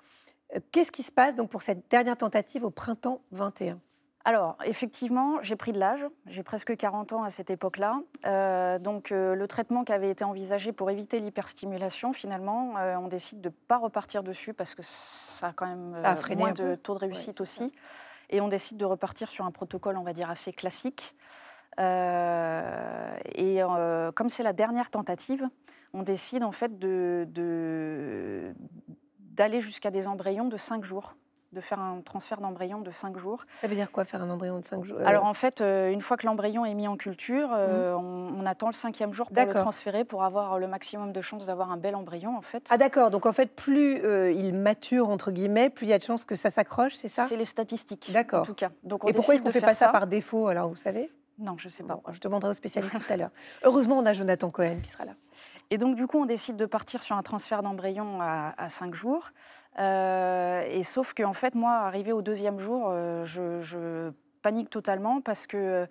Qu'est-ce 0.72 0.94
qui 0.94 1.04
se 1.04 1.12
passe 1.12 1.36
donc 1.36 1.50
pour 1.50 1.62
cette 1.62 1.90
dernière 1.92 2.16
tentative 2.16 2.64
au 2.64 2.70
printemps 2.70 3.22
21 3.32 3.82
alors, 4.24 4.56
effectivement, 4.66 5.42
j'ai 5.42 5.56
pris 5.56 5.72
de 5.72 5.80
l'âge. 5.80 6.06
J'ai 6.28 6.44
presque 6.44 6.76
40 6.76 7.14
ans 7.14 7.24
à 7.24 7.32
cette 7.32 7.50
époque-là. 7.50 8.02
Euh, 8.26 8.78
donc, 8.78 9.12
euh, 9.12 9.34
le 9.34 9.48
traitement 9.48 9.84
qui 9.84 9.94
avait 9.94 10.12
été 10.12 10.24
envisagé 10.24 10.72
pour 10.72 10.92
éviter 10.92 11.20
l'hyperstimulation, 11.20 12.14
finalement, 12.14 12.78
euh, 12.78 12.96
on 12.98 13.08
décide 13.08 13.42
de 13.42 13.50
ne 13.50 13.54
pas 13.68 13.78
repartir 13.78 14.22
dessus 14.22 14.54
parce 14.54 14.76
que 14.76 14.84
ça 14.84 15.48
a 15.48 15.54
quand 15.54 15.66
même 15.66 15.98
moins 16.38 16.52
de 16.52 16.76
taux 16.76 16.94
de 16.94 17.00
réussite 17.00 17.42
aussi. 17.42 17.74
Et 18.30 18.42
on 18.42 18.48
décide 18.48 18.78
de 18.78 18.86
repartir 18.86 19.30
sur 19.30 19.46
un 19.46 19.52
protocole, 19.52 19.98
on 19.98 20.04
va 20.04 20.14
dire, 20.14 20.30
assez 20.30 20.54
classique. 20.54 21.16
et 21.80 23.62
comme 24.16 24.30
c'est 24.30 24.44
la 24.44 24.54
dernière 24.54 24.92
tentative, 24.92 25.50
on 25.94 26.04
décide 26.04 26.44
en 26.44 26.52
fait 26.52 26.78
d'aller 26.80 27.26
de, 27.28 28.54
jusqu'à 29.60 29.90
des 29.90 30.08
embryons 30.08 30.48
de 30.48 30.58
5 30.58 30.86
jours 30.86 31.16
de 31.54 31.62
faire 31.62 31.80
un 31.80 32.02
transfert 32.02 32.40
d'embryon 32.40 32.82
de 32.82 32.92
5 32.92 33.18
jours. 33.18 33.44
Ça 33.56 33.68
veut 33.68 33.76
dire 33.76 33.92
quoi 33.92 34.06
faire 34.06 34.22
un 34.22 34.30
embryon 34.30 34.60
de 34.60 34.66
5 34.66 34.84
jours? 34.84 34.98
Euh 35.00 35.06
Alors 35.06 35.26
en 35.26 35.34
fait, 35.34 35.62
euh, 35.62 35.92
une 35.92 36.02
fois 36.02 36.18
que 36.18 36.26
l'embryon 36.26 36.66
est 36.66 36.74
mis 36.74 36.88
en 36.88 36.98
culture, 36.98 37.50
euh, 37.54 37.96
mhm. 37.98 38.40
on, 38.40 38.46
attend 38.46 38.68
le 38.68 38.74
cinquième 38.74 39.14
jour 39.14 39.30
pour 39.30 39.46
le 39.46 39.54
transférer 39.54 40.04
pour 40.04 40.24
avoir 40.24 40.58
le 40.60 40.68
maximum 40.68 41.12
de 41.12 41.22
chances 41.22 41.46
d'avoir 41.46 41.72
un 41.72 41.78
bel 41.78 41.96
embryon 41.96 42.36
en 42.36 42.42
fait. 42.42 42.68
Ah 42.70 42.78
d'accord, 42.78 43.12
donc 43.12 43.26
en 43.26 43.34
fait 43.34 43.56
plus 43.56 44.02
il 44.34 44.54
mature 44.56 45.10
entre 45.10 45.32
guillemets, 45.32 45.70
plus 45.70 45.86
il 45.86 45.90
y 45.90 45.94
a 45.94 46.00
de 46.00 46.04
chances 46.04 46.26
que 46.26 46.36
ça 46.36 46.50
s'accroche, 46.50 46.96
c'est 46.96 47.08
ça? 47.08 47.28
C'est 47.28 47.38
les 47.38 47.46
statistiques. 47.46 48.12
D'accord. 48.12 48.42
En 48.42 48.46
tout 48.46 48.56
cas. 48.56 48.70
Donc 48.84 49.08
Et 49.08 49.14
pourquoi 49.14 49.36
est-ce 49.36 49.44
qu'on 49.44 49.50
ne 49.50 49.54
fait 49.54 49.62
pas 49.62 49.74
ça, 49.74 49.90
par 49.90 50.08
défaut 50.08 50.48
alors 50.48 50.70
vous 50.70 50.76
savez? 50.76 51.12
Non, 51.42 51.56
je 51.58 51.68
ne 51.68 51.72
sais 51.72 51.84
pas. 51.84 52.00
je 52.12 52.20
demanderai 52.20 52.52
au 52.52 52.54
spécialiste 52.54 52.96
tout 53.06 53.14
à 53.14 53.18
l'heure. 53.18 53.32
Heureusement, 53.64 53.98
on 53.98 54.06
a 54.06 54.14
Jonathan 54.14 54.50
Cohen 54.52 54.78
qui 54.82 54.90
sera 54.90 55.06
là. 55.06 55.14
Et 55.72 55.78
donc, 55.78 55.96
du 55.96 56.06
coup, 56.06 56.20
on 56.20 56.26
décide 56.26 56.58
de 56.58 56.66
partir 56.66 57.02
sur 57.02 57.16
un 57.16 57.24
transfert 57.24 57.64
d'embryon 57.64 58.20
à, 58.22 58.54
à 58.58 58.70
5 58.70 58.94
jours. 58.94 59.32
Euh, 59.80 60.62
et 60.70 60.84
sauf 60.84 61.14
qu'en 61.14 61.34
fait, 61.34 61.56
moi, 61.56 61.74
arrivé 61.74 62.12
au 62.12 62.22
deuxième 62.22 62.60
jour, 62.60 62.88
euh, 62.90 63.26
je, 63.26 64.12
panique 64.42 64.72
totalement 64.72 65.22
parce 65.22 65.46
que 65.46 65.88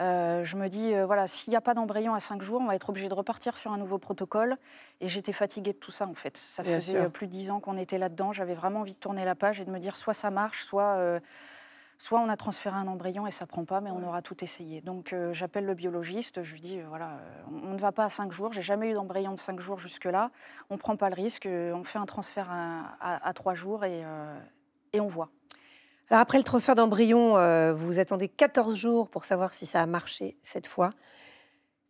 euh, 0.00 0.44
je 0.44 0.56
me 0.56 0.68
dis, 0.68 0.92
voilà, 1.06 1.28
s'il 1.28 1.52
n'y 1.52 1.56
a 1.56 1.60
pas 1.60 1.72
d'embryon 1.72 2.14
à 2.14 2.20
5 2.20 2.42
jours, 2.42 2.60
on 2.60 2.66
va 2.66 2.74
être 2.74 2.90
obligé 2.90 3.08
de 3.08 3.14
repartir 3.14 3.56
sur 3.56 3.72
un 3.72 3.78
nouveau 3.78 3.98
protocole. 3.98 4.56
Et 5.00 5.08
j'étais 5.08 5.32
fatiguée 5.32 5.72
de 5.72 5.78
tout 5.78 5.92
ça, 5.92 6.06
en 6.06 6.14
fait. 6.14 6.36
Ça 6.36 6.64
faisait 6.64 7.08
plus 7.10 7.26
de 7.26 7.32
10 7.32 7.50
ans 7.52 7.60
qu'on 7.60 7.76
était 7.76 7.98
là-dedans. 7.98 8.32
J'avais 8.32 8.54
vraiment 8.54 8.80
envie 8.80 8.94
de 8.94 8.98
tourner 8.98 9.24
la 9.24 9.34
page 9.34 9.60
et 9.60 9.64
de 9.64 9.70
me 9.70 9.78
dire, 9.78 9.96
soit 9.96 10.14
ça 10.14 10.30
marche, 10.30 10.64
soit 10.64 11.20
soit 11.98 12.20
on 12.20 12.28
a 12.28 12.36
transféré 12.36 12.76
un 12.76 12.86
embryon 12.86 13.26
et 13.26 13.30
ça 13.30 13.46
prend 13.46 13.64
pas, 13.64 13.80
mais 13.80 13.90
on 13.90 14.02
aura 14.06 14.22
tout 14.22 14.42
essayé. 14.42 14.80
Donc 14.80 15.12
euh, 15.12 15.32
j'appelle 15.32 15.64
le 15.64 15.74
biologiste, 15.74 16.42
je 16.42 16.52
lui 16.52 16.60
dis 16.60 16.78
euh, 16.78 16.84
voilà, 16.88 17.12
euh, 17.12 17.42
on, 17.64 17.74
ne 17.74 17.78
va 17.78 17.92
pas 17.92 18.04
à 18.04 18.10
5 18.10 18.32
jours, 18.32 18.52
j'ai 18.52 18.62
jamais 18.62 18.90
eu 18.90 18.94
d'embryon 18.94 19.32
de 19.32 19.38
5 19.38 19.60
jours 19.60 19.78
jusque-là, 19.78 20.30
on 20.70 20.78
prend 20.78 20.96
pas 20.96 21.08
le 21.08 21.14
risque, 21.14 21.48
on 21.48 21.84
fait 21.84 21.98
un 21.98 22.06
transfert 22.06 22.48
à, 22.50 23.32
3 23.34 23.54
jours 23.54 23.84
et, 23.84 24.02
et, 24.92 25.00
on 25.00 25.08
voit. 25.08 25.28
Alors 26.10 26.20
après 26.20 26.38
le 26.38 26.44
transfert 26.44 26.74
d'embryon, 26.74 27.34
vous 27.74 27.98
attendez 27.98 28.28
14 28.28 28.74
jours 28.74 29.08
pour 29.08 29.24
savoir 29.24 29.54
si 29.54 29.66
ça 29.66 29.82
a 29.82 29.86
marché 29.86 30.36
cette 30.42 30.66
fois. 30.66 30.90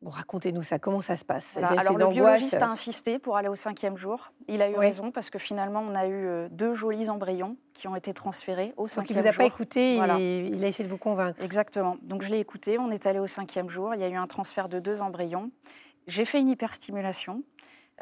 Bon, 0.03 0.11
racontez-nous 0.11 0.63
ça, 0.63 0.79
comment 0.79 1.01
ça 1.01 1.17
se 1.17 1.25
passe? 1.25 1.57
Alors 1.57 1.97
le 1.97 2.09
biologiste 2.09 2.63
a 2.63 2.69
insisté 2.69 3.19
pour 3.19 3.37
aller 3.37 3.49
au 3.49 3.55
cinquième 3.55 3.97
jour. 3.97 4.31
Il 4.47 4.61
a 4.61 4.71
eu 4.71 4.77
raison 4.77 5.11
parce 5.11 5.31
que 5.31 5.39
finalement 5.39 5.81
on 5.81 5.95
a 5.95 6.07
eu 6.07 6.27
euh, 6.27 6.49
deux 6.51 6.75
jolis 6.75 7.09
embryons 7.09 7.57
qui 7.73 7.89
ont 7.89 7.97
été 7.97 8.13
transférés 8.13 8.75
au 8.77 8.89
cinquième 8.89 9.17
jour. 9.17 9.25
Donc 9.25 9.25
il 9.25 9.31
vous 9.31 9.35
a 9.35 9.39
pas 9.39 9.47
écouté, 9.47 9.95
il, 9.97 10.65
a 10.65 10.69
essayé 10.69 10.85
de 10.85 10.91
vous 10.91 10.99
convaincre. 10.99 11.43
Exactement. 11.43 11.97
Donc 12.03 12.23
je 12.23 12.29
l'ai 12.29 12.41
écouté, 12.41 12.79
on 12.79 12.91
est 12.91 13.07
allé 13.07 13.19
au 13.19 13.27
cinquième 13.27 13.71
jour, 13.71 13.95
il 13.95 14.01
y 14.01 14.05
a 14.05 14.09
eu 14.09 14.17
un 14.17 14.27
transfert 14.27 14.69
de 14.69 14.81
deux 14.81 15.01
embryons. 15.01 15.51
J'ai 16.07 16.27
fait 16.27 16.41
une 16.41 16.51
hyperstimulation. 16.51 17.43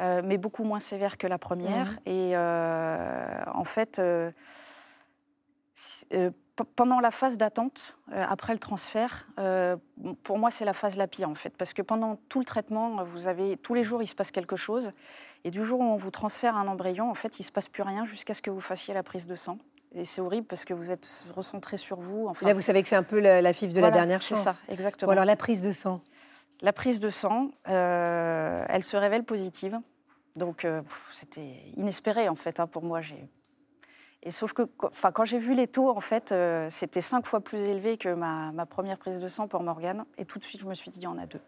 mais 0.00 0.36
beaucoup 0.36 0.64
moins 0.64 0.80
sévère 0.80 1.16
que 1.16 1.28
la 1.28 1.38
première. 1.38 1.92
Mmh. 1.92 2.10
Et 2.10 2.36
en 2.36 3.64
fait, 3.64 4.00
pendant 6.76 7.00
la 7.00 7.10
phase 7.10 7.36
d'attente, 7.36 7.96
après 8.12 8.52
le 8.52 8.58
transfert, 8.58 9.26
pour 10.22 10.38
moi, 10.38 10.50
c'est 10.50 10.64
la 10.64 10.72
phase 10.72 10.96
la 10.96 11.08
pire 11.08 11.28
en 11.28 11.34
fait, 11.34 11.56
parce 11.56 11.72
que 11.72 11.82
pendant 11.82 12.16
tout 12.28 12.38
le 12.38 12.44
traitement, 12.44 13.02
vous 13.04 13.26
avez 13.26 13.56
tous 13.56 13.74
les 13.74 13.84
jours, 13.84 14.02
il 14.02 14.06
se 14.06 14.14
passe 14.14 14.30
quelque 14.30 14.56
chose, 14.56 14.92
et 15.44 15.50
du 15.50 15.64
jour 15.64 15.80
où 15.80 15.84
on 15.84 15.96
vous 15.96 16.10
transfère 16.10 16.56
un 16.56 16.66
embryon, 16.68 17.10
en 17.10 17.14
fait, 17.14 17.38
il 17.38 17.44
se 17.44 17.52
passe 17.52 17.68
plus 17.68 17.82
rien 17.82 18.04
jusqu'à 18.04 18.34
ce 18.34 18.40
que 18.40 18.50
vous 18.50 18.60
fassiez 18.60 18.94
la 18.94 19.02
prise 19.02 19.26
de 19.26 19.34
sang. 19.34 19.58
Et 19.94 20.04
c'est 20.04 20.20
horrible 20.20 20.46
parce 20.46 20.64
que 20.64 20.74
vous 20.74 20.90
êtes 20.90 21.06
recentré 21.36 21.76
sur 21.76 22.00
vous. 22.00 22.26
Enfin, 22.26 22.46
Là, 22.46 22.54
vous 22.54 22.60
savez 22.60 22.82
que 22.82 22.88
c'est 22.88 22.96
un 22.96 23.04
peu 23.04 23.20
la, 23.20 23.52
fibre 23.52 23.72
de 23.72 23.80
la 23.80 23.92
dernière 23.92 24.20
chance. 24.20 24.38
C'est 24.38 24.44
ça, 24.44 24.56
exactement. 24.68 25.12
alors 25.12 25.24
la 25.24 25.36
prise 25.36 25.60
de 25.60 25.70
sang. 25.70 26.00
La 26.62 26.72
prise 26.72 26.98
de 26.98 27.10
sang, 27.10 27.50
euh, 27.68 28.64
elle 28.68 28.82
se 28.82 28.96
révèle 28.96 29.24
positive. 29.24 29.78
Donc 30.34 30.64
euh, 30.64 30.82
c'était 31.12 31.62
inespéré 31.76 32.28
en 32.28 32.34
fait 32.34 32.58
hein, 32.58 32.66
pour 32.66 32.82
moi. 32.82 33.00
Et 34.24 34.30
sauf 34.30 34.54
que, 34.54 34.62
enfin, 34.82 35.12
quand 35.12 35.24
j'ai 35.24 35.38
vu 35.38 35.54
les 35.54 35.68
taux, 35.68 35.90
en 35.90 36.00
fait, 36.00 36.32
euh, 36.32 36.66
c'était 36.70 37.02
cinq 37.02 37.26
fois 37.26 37.40
plus 37.40 37.60
élevé 37.62 37.98
que 37.98 38.08
ma, 38.08 38.52
ma, 38.52 38.66
première 38.66 38.98
prise 38.98 39.20
de 39.20 39.28
sang 39.28 39.48
pour 39.48 39.62
Morgane. 39.62 40.04
Et 40.16 40.24
tout 40.24 40.38
de 40.38 40.44
suite, 40.44 40.62
je 40.62 40.66
me 40.66 40.74
suis 40.74 40.90
dit, 40.90 41.00
il 41.00 41.04
y 41.04 41.06
en 41.06 41.18
a 41.18 41.26
deux. 41.26 41.40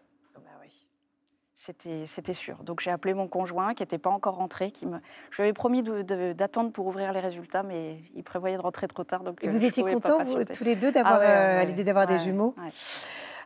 C'était 1.59 2.33
sûr. 2.33 2.57
Donc 2.63 2.81
j'ai 2.81 2.91
appelé 2.91 3.15
mon 3.15 3.27
conjoint 3.27 3.73
qui 3.73 3.81
n'était 3.81 3.97
pas 3.97 4.11
encore 4.11 4.35
rentré. 4.35 4.69
Qui 4.69 4.85
me... 4.85 4.99
Je 5.31 5.37
lui 5.37 5.43
avais 5.43 5.53
promis 5.53 5.81
d'attendre 5.81 6.71
pour 6.71 6.85
ouvrir 6.85 7.11
les 7.13 7.19
résultats, 7.19 7.63
mais 7.63 7.97
il 8.15 8.23
prévoyait 8.23 8.57
de 8.57 8.61
rentrer 8.61 8.87
trop 8.87 9.03
tard. 9.03 9.23
Donc 9.23 9.43
Et 9.43 9.49
vous 9.49 9.65
étiez 9.65 9.83
contents, 9.83 10.19
tous 10.53 10.63
les 10.63 10.75
deux, 10.75 10.91
d'avoir 10.91 11.15
ah 11.15 11.23
euh, 11.23 11.63
l'idée 11.63 11.83
d'avoir 11.83 12.05
des 12.05 12.19
jumeaux 12.19 12.53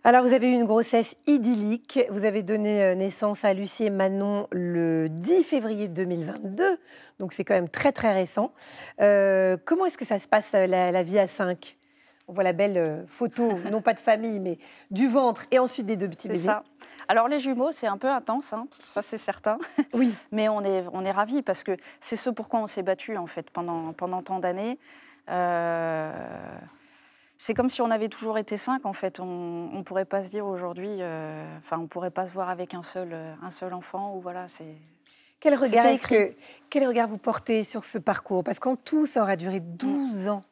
alors, 0.04 0.24
vous 0.24 0.34
avez 0.34 0.50
eu 0.50 0.54
une 0.54 0.66
grossesse 0.66 1.16
idyllique. 1.28 2.00
Vous 2.10 2.26
avez 2.26 2.42
donné 2.42 2.84
euh, 2.84 2.96
naissance 2.96 3.46
à 3.46 3.54
Lucie 3.54 3.86
et 3.86 3.90
Manon 3.92 4.48
le 4.52 5.10
10 5.10 5.44
février 5.44 5.88
2022. 5.88 6.80
Donc, 7.20 7.34
c'est 7.34 7.44
quand 7.44 7.54
même 7.54 7.70
très, 7.70 7.92
très 7.92 8.12
récent. 8.12 8.52
Euh, 9.00 9.58
comment 9.64 9.86
est-ce 9.86 10.00
que 10.00 10.06
ça 10.06 10.18
se 10.18 10.28
passe, 10.28 10.54
la, 10.54 10.92
la 10.92 11.04
vie 11.04 11.20
à 11.20 11.28
5 11.28 11.78
on 12.28 12.34
voit 12.34 12.44
la 12.44 12.54
belle 12.54 12.78
euh, 12.78 13.04
photo, 13.08 13.52
non 13.72 13.82
pas 13.82 13.94
de 13.94 14.00
famille, 14.00 14.40
mais 14.40 14.58
du 14.90 15.10
ventre 15.10 15.44
et 15.52 15.60
ensuite 15.60 15.86
des 15.86 15.98
deux 15.98 16.08
petits 16.08 16.30
bébés. 16.30 16.40
ça. 16.40 16.64
Alors 17.10 17.28
les 17.28 17.40
jumeaux, 17.40 17.74
c'est 17.74 17.88
un 17.88 17.98
peu 17.98 18.10
intense, 18.10 18.54
hein, 18.54 18.68
ça 18.80 19.02
c'est 19.02 19.18
certain. 19.18 19.58
Oui. 19.94 20.14
mais 20.32 20.48
on 20.48 20.64
est, 20.64 20.86
on 20.94 21.04
est 21.04 21.12
ravis 21.12 21.42
parce 21.42 21.62
que 21.64 21.76
c'est 22.00 22.16
ce 22.16 22.30
pourquoi 22.30 22.62
on 22.62 22.68
s'est 22.68 22.84
battu 22.84 23.18
en 23.18 23.28
fait 23.28 23.50
pendant, 23.50 23.92
pendant 23.92 24.22
tant 24.22 24.40
d'années. 24.40 24.80
Euh, 25.30 26.14
c'est 27.42 27.56
comme 27.56 27.70
si 27.70 27.82
on 27.82 27.90
avait 27.90 28.08
toujours 28.08 28.38
été 28.38 28.56
cinq 28.56 28.86
en 28.86 28.94
fait. 28.94 29.20
On 29.20 29.72
ne 29.76 29.82
pourrait 29.82 30.06
pas 30.06 30.22
se 30.22 30.30
dire 30.30 30.46
aujourd'hui, 30.46 30.98
euh, 31.00 31.58
enfin 31.58 31.80
on 31.80 31.88
pourrait 31.88 32.12
pas 32.12 32.28
se 32.28 32.34
voir 32.34 32.50
avec 32.50 32.76
un 32.76 32.84
seul, 32.84 33.16
un 33.42 33.50
seul 33.50 33.74
enfant 33.74 34.16
ou 34.16 34.22
voilà 34.22 34.48
c'est. 34.48 34.76
Quel 35.40 35.56
regard, 35.56 36.00
que, 36.02 36.36
quel 36.70 36.88
regard 36.88 37.08
vous 37.08 37.18
portez 37.18 37.64
sur 37.64 37.84
ce 37.84 37.98
parcours? 37.98 38.44
Parce 38.44 38.60
qu'en 38.60 38.76
tout, 38.76 39.08
ça 39.08 39.24
aura 39.24 39.38
duré 39.38 39.60
12 39.60 40.28
ans. 40.28 40.44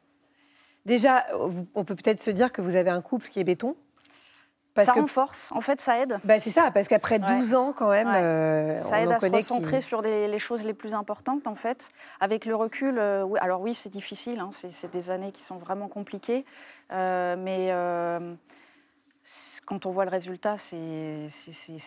Déjà, 0.84 1.26
on 1.76 1.84
peut 1.84 1.94
peut-être 1.94 2.24
se 2.24 2.32
dire 2.32 2.50
que 2.50 2.60
vous 2.60 2.74
avez 2.74 2.90
un 2.90 3.00
couple 3.00 3.28
qui 3.28 3.38
est 3.38 3.44
béton. 3.44 3.76
Ça 4.76 4.92
renforce, 4.92 5.50
en 5.52 5.60
fait, 5.60 5.80
ça 5.80 5.98
aide. 5.98 6.18
Bah, 6.24 6.38
c'est 6.38 6.50
ça, 6.50 6.70
parce 6.70 6.88
qu'après 6.88 7.18
12 7.18 7.54
ans, 7.54 7.72
quand 7.76 7.90
même. 7.90 8.08
Euh, 8.08 8.74
ça 8.76 9.00
aide 9.00 9.10
à 9.10 9.18
se 9.18 9.26
concentrer 9.26 9.80
sur 9.80 10.02
les 10.02 10.38
choses 10.38 10.64
les 10.64 10.74
plus 10.74 10.94
importantes, 10.94 11.46
en 11.46 11.54
fait. 11.54 11.90
Avec 12.20 12.44
le 12.44 12.54
recul, 12.54 12.98
euh, 12.98 13.22
oui, 13.22 13.38
alors 13.42 13.60
oui, 13.60 13.74
c'est 13.74 13.88
difficile, 13.88 14.40
hein, 14.40 14.50
c'est 14.52 14.90
des 14.90 15.10
années 15.10 15.32
qui 15.32 15.42
sont 15.42 15.56
vraiment 15.56 15.88
compliquées. 15.88 16.44
Euh, 16.92 17.36
mais 17.36 17.70
quand 19.64 19.86
on 19.86 19.90
voit 19.90 20.04
le 20.04 20.10
résultat, 20.10 20.56
c'est 20.58 21.28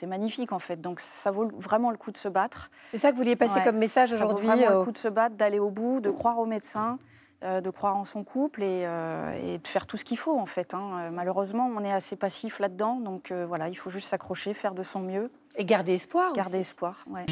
magnifique, 0.07 0.51
en 0.51 0.59
fait. 0.59 0.79
Donc, 0.79 0.99
ça 0.99 1.31
vaut 1.31 1.49
vraiment 1.57 1.91
le 1.91 1.97
coup 1.97 2.11
de 2.11 2.17
se 2.17 2.27
battre. 2.27 2.69
C'est 2.91 2.97
ça 2.97 3.09
que 3.09 3.15
vous 3.15 3.21
vouliez 3.21 3.35
passer 3.35 3.61
comme 3.63 3.77
message 3.77 4.11
aujourd'hui 4.11 4.47
Ça 4.47 4.53
vaut 4.55 4.61
vraiment 4.61 4.79
le 4.79 4.85
coup 4.85 4.91
de 4.91 4.97
se 4.97 5.07
battre, 5.07 5.35
d'aller 5.35 5.59
au 5.59 5.71
bout, 5.71 5.99
de 5.99 6.11
croire 6.11 6.37
aux 6.37 6.45
médecins. 6.45 6.97
Euh, 7.43 7.59
de 7.59 7.69
croire 7.69 7.97
en 7.97 8.05
son 8.05 8.23
couple 8.23 8.61
euh, 8.63 9.31
et, 9.33 9.57
de 9.57 9.67
faire 9.67 9.85
tout 9.85 9.97
ce 9.97 10.05
qu'il 10.05 10.17
faut 10.17 10.39
en 10.39 10.45
fait. 10.45 10.73
Hein. 10.73 10.91
Euh, 10.93 11.09
malheureusement, 11.11 11.69
on 11.75 11.83
est 11.83 11.91
assez 11.91 12.15
passif 12.15 12.59
là-dedans, 12.59 13.01
donc 13.01 13.33
voilà, 13.33 13.67
il 13.67 13.75
faut 13.75 13.89
juste 13.89 14.07
s'accrocher, 14.07 14.53
faire 14.53 14.73
de 14.73 14.83
son 14.83 15.01
mieux. 15.01 15.29
Et 15.57 15.65
garder 15.65 15.93
espoir. 15.93 16.31
Garder 16.31 16.59
espoir, 16.59 17.03
ouais. 17.07 17.25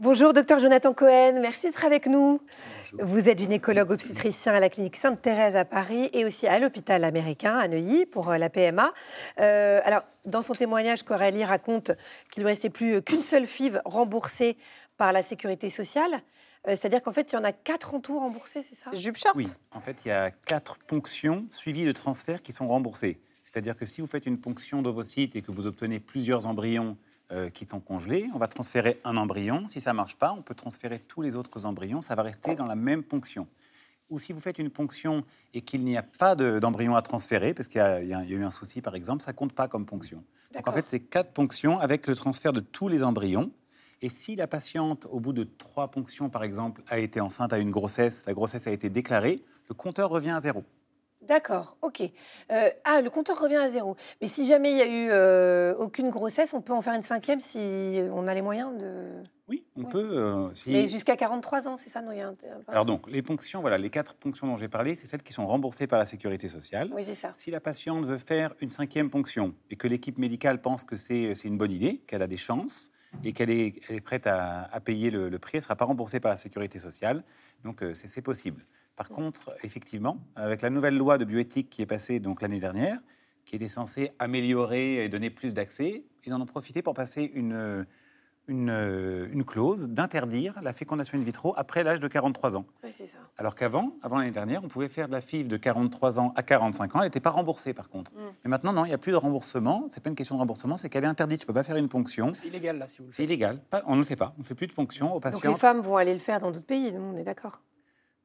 Bonjour, 0.00 0.32
docteur 0.32 0.58
Jonathan 0.58 0.92
Cohen, 0.92 1.38
merci 1.40 1.66
d'être 1.66 1.84
avec 1.84 2.06
nous. 2.06 2.40
Vous 3.00 3.28
êtes 3.28 3.38
gynécologue 3.38 3.90
obstétricien 3.90 4.54
à 4.54 4.60
la 4.60 4.68
clinique 4.68 4.96
Sainte-Thérèse 4.96 5.56
à 5.56 5.64
Paris 5.64 6.10
et 6.14 6.24
aussi 6.24 6.46
à 6.46 6.58
l'hôpital 6.58 7.04
américain 7.04 7.56
à 7.56 7.68
Neuilly 7.68 8.06
pour 8.06 8.32
la 8.32 8.48
PMA. 8.48 8.92
alors, 9.36 10.02
dans 10.24 10.42
son 10.42 10.54
témoignage, 10.54 11.04
Coralie 11.04 11.44
raconte 11.44 11.92
qu'il 12.30 12.42
ne 12.42 12.48
restait 12.48 12.70
plus 12.70 13.02
qu'une 13.02 13.22
seule 13.22 13.46
FIV 13.46 13.80
remboursée 13.84 14.56
par 14.96 15.12
la 15.12 15.22
sécurité 15.22 15.70
sociale. 15.70 16.22
Euh, 16.66 16.70
c'est-à-dire 16.70 17.02
qu'en 17.02 17.12
fait, 17.12 17.32
il 17.32 17.36
y 17.36 17.38
en 17.38 17.44
a 17.44 17.52
quatre 17.52 17.94
en 17.94 18.00
tout 18.00 18.18
remboursés, 18.18 18.62
c'est 18.62 18.74
ça? 18.74 18.90
C'est 18.92 19.00
Oui, 19.34 19.48
en 19.72 19.80
fait, 19.80 20.04
il 20.04 20.08
y 20.08 20.10
a 20.10 20.30
quatre 20.30 20.76
ponctions 20.78 21.46
suivies 21.50 21.84
de 21.84 21.92
transferts 21.92 22.42
qui 22.42 22.52
sont 22.52 22.66
remboursées. 22.66 23.20
C'est-à-dire 23.42 23.76
que 23.76 23.86
si 23.86 24.00
vous 24.00 24.08
faites 24.08 24.26
une 24.26 24.40
ponction 24.40 24.82
d'ovocytes 24.82 25.36
et 25.36 25.42
que 25.42 25.52
vous 25.52 25.66
obtenez 25.66 26.00
plusieurs 26.00 26.48
embryons 26.48 26.96
euh, 27.30 27.48
qui 27.48 27.64
sont 27.64 27.80
congelés, 27.80 28.28
on 28.34 28.38
va 28.38 28.48
transférer 28.48 29.00
un 29.04 29.16
embryon. 29.16 29.68
Si 29.68 29.80
ça 29.80 29.92
ne 29.92 29.96
marche 29.96 30.16
pas, 30.16 30.32
on 30.32 30.42
peut 30.42 30.54
transférer 30.54 30.98
tous 30.98 31.22
les 31.22 31.36
autres 31.36 31.64
embryons. 31.66 32.02
Ça 32.02 32.16
va 32.16 32.22
rester 32.22 32.56
dans 32.56 32.66
la 32.66 32.74
même 32.74 33.04
ponction. 33.04 33.46
Ou 34.10 34.18
si 34.18 34.32
vous 34.32 34.40
faites 34.40 34.58
une 34.58 34.70
ponction 34.70 35.24
et 35.52 35.60
qu'il 35.60 35.84
n'y 35.84 35.96
a 35.96 36.02
pas 36.02 36.36
d'embryon 36.36 36.94
à 36.94 37.02
transférer, 37.02 37.54
parce 37.54 37.68
qu'il 37.68 37.80
y, 37.80 38.06
y, 38.06 38.14
a 38.14 38.24
eu 38.24 38.44
un 38.44 38.50
souci 38.50 38.80
par 38.80 38.94
exemple, 38.94 39.22
ça 39.22 39.32
compte 39.32 39.52
pas 39.52 39.68
comme 39.68 39.86
ponction. 39.86 40.22
Donc 40.54 40.68
en 40.68 40.72
fait, 40.72 40.88
c'est 40.88 41.00
quatre 41.00 41.32
ponctions 41.32 41.78
avec 41.78 42.06
le 42.06 42.14
transfert 42.14 42.52
de 42.52 42.60
tous 42.60 42.88
les 42.88 43.02
embryons. 43.02 43.50
Et 44.02 44.08
si 44.08 44.36
la 44.36 44.46
patiente, 44.46 45.06
au 45.10 45.20
bout 45.20 45.32
de 45.32 45.44
trois 45.44 45.90
ponctions, 45.90 46.28
par 46.28 46.44
exemple, 46.44 46.82
a 46.88 46.98
été 46.98 47.20
enceinte, 47.20 47.52
a 47.52 47.58
une 47.58 47.70
grossesse, 47.70 48.26
la 48.26 48.34
grossesse 48.34 48.66
a 48.66 48.70
été 48.70 48.90
déclarée, 48.90 49.42
le 49.68 49.74
compteur 49.74 50.10
revient 50.10 50.30
à 50.30 50.40
zéro. 50.40 50.64
D'accord, 51.22 51.76
ok. 51.82 52.02
Euh, 52.52 52.70
ah, 52.84 53.00
le 53.00 53.10
compteur 53.10 53.40
revient 53.40 53.56
à 53.56 53.68
zéro. 53.68 53.96
Mais 54.20 54.28
si 54.28 54.46
jamais 54.46 54.70
il 54.70 54.74
n'y 54.76 54.82
a 54.82 54.86
eu 54.86 55.08
euh, 55.10 55.74
aucune 55.76 56.10
grossesse, 56.10 56.54
on 56.54 56.60
peut 56.60 56.72
en 56.72 56.82
faire 56.82 56.94
une 56.94 57.02
cinquième 57.02 57.40
si 57.40 58.00
on 58.12 58.28
a 58.28 58.34
les 58.34 58.42
moyens 58.42 58.76
de. 58.78 59.22
Oui, 59.48 59.64
on 59.76 59.84
peut. 59.84 60.08
Euh, 60.12 60.48
Mais 60.66 60.88
jusqu'à 60.88 61.16
43 61.16 61.68
ans, 61.68 61.76
c'est 61.76 61.88
ça, 61.88 62.00
non 62.00 62.10
Alors 62.68 62.84
donc, 62.84 63.10
les 63.10 63.22
ponctions, 63.22 63.60
voilà, 63.60 63.78
les 63.78 63.90
quatre 63.90 64.14
ponctions 64.14 64.46
dont 64.46 64.56
j'ai 64.56 64.68
parlé, 64.68 64.94
c'est 64.94 65.06
celles 65.06 65.22
qui 65.22 65.32
sont 65.32 65.46
remboursées 65.46 65.86
par 65.86 65.98
la 65.98 66.04
sécurité 66.04 66.48
sociale. 66.48 66.90
Oui, 66.92 67.02
c'est 67.04 67.14
ça. 67.14 67.30
Si 67.34 67.50
la 67.50 67.60
patiente 67.60 68.04
veut 68.04 68.18
faire 68.18 68.54
une 68.60 68.70
cinquième 68.70 69.10
ponction 69.10 69.54
et 69.70 69.76
que 69.76 69.88
l'équipe 69.88 70.18
médicale 70.18 70.60
pense 70.60 70.84
que 70.84 70.96
c'est 70.96 71.32
une 71.44 71.58
bonne 71.58 71.72
idée, 71.72 71.98
qu'elle 72.06 72.22
a 72.22 72.28
des 72.28 72.36
chances, 72.36 72.92
et 73.24 73.32
qu'elle 73.32 73.50
est, 73.50 74.00
prête 74.04 74.26
à, 74.26 74.80
payer 74.84 75.10
le, 75.10 75.38
prix, 75.38 75.52
elle 75.54 75.60
ne 75.60 75.64
sera 75.64 75.76
pas 75.76 75.84
remboursée 75.84 76.20
par 76.20 76.30
la 76.30 76.36
sécurité 76.36 76.78
sociale. 76.78 77.24
Donc 77.64 77.82
euh, 77.82 77.92
c'est 77.94 78.22
possible. 78.22 78.64
Par 78.96 79.08
contre, 79.08 79.54
effectivement, 79.62 80.18
avec 80.36 80.62
la 80.62 80.70
nouvelle 80.70 80.96
loi 80.96 81.18
de 81.18 81.24
bioéthique 81.24 81.68
qui 81.68 81.82
est 81.82 81.86
passée 81.86 82.18
donc 82.20 82.40
l'année 82.40 82.60
dernière, 82.60 82.98
qui 83.44 83.56
était 83.56 83.68
censée 83.68 84.12
améliorer 84.18 85.04
et 85.04 85.08
donner 85.08 85.30
plus 85.30 85.52
d'accès, 85.52 86.04
ils 86.24 86.34
en 86.34 86.40
ont 86.40 86.46
profité 86.46 86.82
pour 86.82 86.94
passer 86.94 87.30
une, 87.34 87.86
euh, 88.48 89.28
une, 89.32 89.44
clause 89.44 89.88
d'interdire 89.88 90.54
la 90.62 90.72
fécondation 90.72 91.18
in 91.18 91.22
vitro 91.22 91.52
après 91.56 91.82
l'âge 91.82 91.98
de 91.98 92.06
43 92.06 92.56
ans. 92.56 92.64
Oui, 92.84 92.90
c'est 92.92 93.06
ça. 93.06 93.18
Alors 93.38 93.54
qu'avant, 93.54 93.92
avant, 94.02 94.18
l'année 94.18 94.30
dernière, 94.30 94.62
on 94.62 94.68
pouvait 94.68 94.88
faire 94.88 95.08
de 95.08 95.12
la 95.12 95.20
FIV 95.20 95.48
de 95.48 95.56
43 95.56 96.20
ans 96.20 96.32
à 96.36 96.42
45 96.42 96.94
ans. 96.94 96.98
Elle 97.00 97.06
n'était 97.06 97.20
pas 97.20 97.30
remboursée, 97.30 97.74
par 97.74 97.88
contre. 97.88 98.12
Mm. 98.12 98.18
Mais 98.44 98.50
maintenant, 98.50 98.72
non, 98.72 98.84
il 98.84 98.88
n'y 98.88 98.94
a 98.94 98.98
plus 98.98 99.12
de 99.12 99.16
remboursement. 99.16 99.86
C'est 99.90 100.02
pas 100.02 100.10
une 100.10 100.16
question 100.16 100.36
de 100.36 100.40
remboursement, 100.40 100.76
c'est 100.76 100.88
qu'elle 100.88 101.04
est 101.04 101.08
interdite. 101.08 101.40
Tu 101.40 101.46
peux 101.46 101.52
pas 101.52 101.64
faire 101.64 101.76
une 101.76 101.88
ponction. 101.88 102.32
C'est 102.34 102.46
illégal, 102.46 102.78
là, 102.78 102.86
si 102.86 102.98
vous 102.98 103.06
le 103.06 103.10
faites. 103.10 103.16
C'est 103.16 103.24
illégal. 103.24 103.60
on 103.86 103.94
ne 103.94 104.00
le 104.00 104.04
fait 104.04 104.16
pas. 104.16 104.32
On 104.38 104.42
ne 104.42 104.46
fait 104.46 104.54
plus 104.54 104.68
de 104.68 104.72
ponction 104.72 105.12
aux 105.12 105.20
patients. 105.20 105.40
Donc 105.42 105.54
les 105.54 105.60
femmes 105.60 105.80
vont 105.80 105.96
aller 105.96 106.14
le 106.14 106.20
faire 106.20 106.40
dans 106.40 106.52
d'autres 106.52 106.66
pays, 106.66 106.94
on 106.96 107.16
est 107.16 107.24
d'accord 107.24 107.60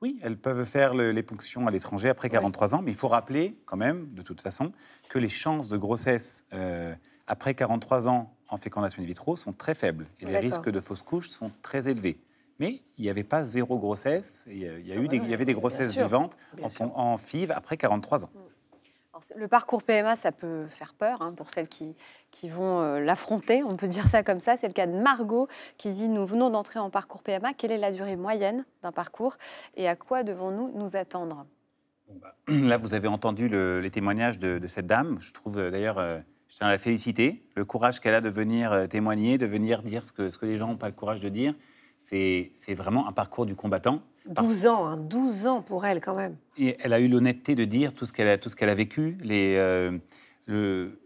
oui, 0.01 0.19
elles 0.23 0.37
peuvent 0.37 0.65
faire 0.65 0.95
les 0.95 1.23
ponctions 1.23 1.67
à 1.67 1.71
l'étranger 1.71 2.09
après 2.09 2.27
43 2.27 2.73
ans, 2.73 2.81
mais 2.81 2.89
il 2.89 2.97
faut 2.97 3.07
rappeler 3.07 3.55
quand 3.65 3.77
même, 3.77 4.11
de 4.13 4.23
toute 4.23 4.41
façon, 4.41 4.71
que 5.09 5.19
les 5.19 5.29
chances 5.29 5.67
de 5.67 5.77
grossesse 5.77 6.43
euh, 6.53 6.95
après 7.27 7.53
43 7.53 8.07
ans 8.07 8.35
en 8.51 8.57
fécondation 8.57 9.01
in 9.01 9.05
vitro 9.05 9.35
sont 9.35 9.53
très 9.53 9.73
faibles 9.73 10.05
et 10.19 10.25
les 10.25 10.37
risques 10.37 10.69
de 10.69 10.79
fausse 10.79 11.01
couche 11.01 11.29
sont 11.29 11.51
très 11.63 11.89
élevés. 11.89 12.19
Mais 12.59 12.81
il 12.97 13.03
n'y 13.03 13.09
avait 13.09 13.23
pas 13.23 13.43
zéro 13.43 13.79
grossesse, 13.79 14.45
il 14.47 14.57
y, 14.57 14.67
a, 14.67 14.95
eu 14.95 15.07
il 15.11 15.29
y 15.29 15.33
avait 15.33 15.45
des 15.45 15.53
grossesses 15.53 15.95
vivantes 15.95 16.37
en, 16.61 16.85
en, 16.95 17.17
FIV 17.17 17.49
après 17.51 17.75
43 17.75 18.25
ans. 18.25 18.29
le 19.35 19.47
parcours 19.47 19.81
PMA, 19.81 20.15
ça 20.15 20.31
peut 20.31 20.67
faire 20.69 20.93
peur 20.93 21.21
hein, 21.23 21.33
pour 21.33 21.49
celles 21.49 21.69
qui, 21.69 21.95
qui 22.29 22.49
vont 22.49 22.81
euh, 22.81 22.99
l'affronter, 22.99 23.63
on 23.63 23.77
peut 23.77 23.87
dire 23.87 24.05
ça 24.05 24.21
comme 24.21 24.39
ça. 24.39 24.57
C'est 24.57 24.67
le 24.67 24.73
cas 24.73 24.85
de 24.85 24.91
Margot 24.91 25.47
qui 25.77 25.91
dit 25.91 26.07
Nous 26.07 26.25
venons 26.25 26.51
d'entrer 26.51 26.77
en 26.77 26.91
parcours 26.91 27.23
PMA. 27.23 27.53
Quelle 27.53 27.71
est 27.71 27.79
la 27.79 27.91
durée 27.91 28.17
moyenne 28.17 28.65
d'un 28.83 28.91
parcours 28.91 29.37
et 29.75 29.87
à 29.87 29.95
quoi 29.95 30.23
devons-nous 30.23 30.77
nous 30.77 30.95
attendre? 30.95 31.47
Bah, 32.21 32.35
Là, 32.47 32.77
vous 32.77 32.93
avez 32.93 33.07
entendu 33.07 33.47
les 33.47 33.91
témoignages 33.91 34.37
de, 34.37 34.67
cette 34.67 34.87
dame. 34.87 35.17
Je 35.19 35.31
trouve 35.31 35.57
euh, 35.57 35.71
d'ailleurs. 35.71 35.97
Euh, 35.97 36.19
je 36.51 36.57
tiens 36.57 36.67
à 36.67 36.71
la 36.71 36.77
féliciter. 36.77 37.41
Le 37.55 37.65
courage 37.65 37.99
qu'elle 37.99 38.13
a 38.13 38.21
de 38.21 38.29
venir 38.29 38.71
euh, 38.71 38.85
témoigner, 38.85 39.37
de 39.37 39.45
venir 39.45 39.81
dire 39.81 40.03
ce 40.03 40.11
que, 40.11 40.29
ce 40.29 40.37
que 40.37 40.45
les 40.45 40.57
gens 40.57 40.67
n'ont 40.67 40.77
pas 40.77 40.87
le 40.87 40.93
courage 40.93 41.21
de 41.21 41.29
dire, 41.29 41.55
c'est 41.97 42.51
vraiment 42.69 43.07
un 43.07 43.11
parcours 43.11 43.45
du 43.45 43.55
combattant. 43.55 44.01
12 44.27 44.67
ans, 44.67 44.85
hein, 44.85 44.97
12 44.97 45.47
ans 45.47 45.61
pour 45.61 45.85
elle 45.85 46.01
quand 46.01 46.15
même. 46.15 46.35
Et 46.57 46.75
elle 46.79 46.93
a 46.93 46.99
eu 46.99 47.07
l'honnêteté 47.07 47.55
de 47.55 47.65
dire 47.65 47.93
tout 47.93 48.05
ce 48.05 48.13
qu'elle 48.13 48.27
a, 48.27 48.37
tout 48.37 48.49
ce 48.49 48.55
qu'elle 48.55 48.69
a 48.69 48.75
vécu, 48.75 49.17
les, 49.23 49.55
euh, 49.57 49.97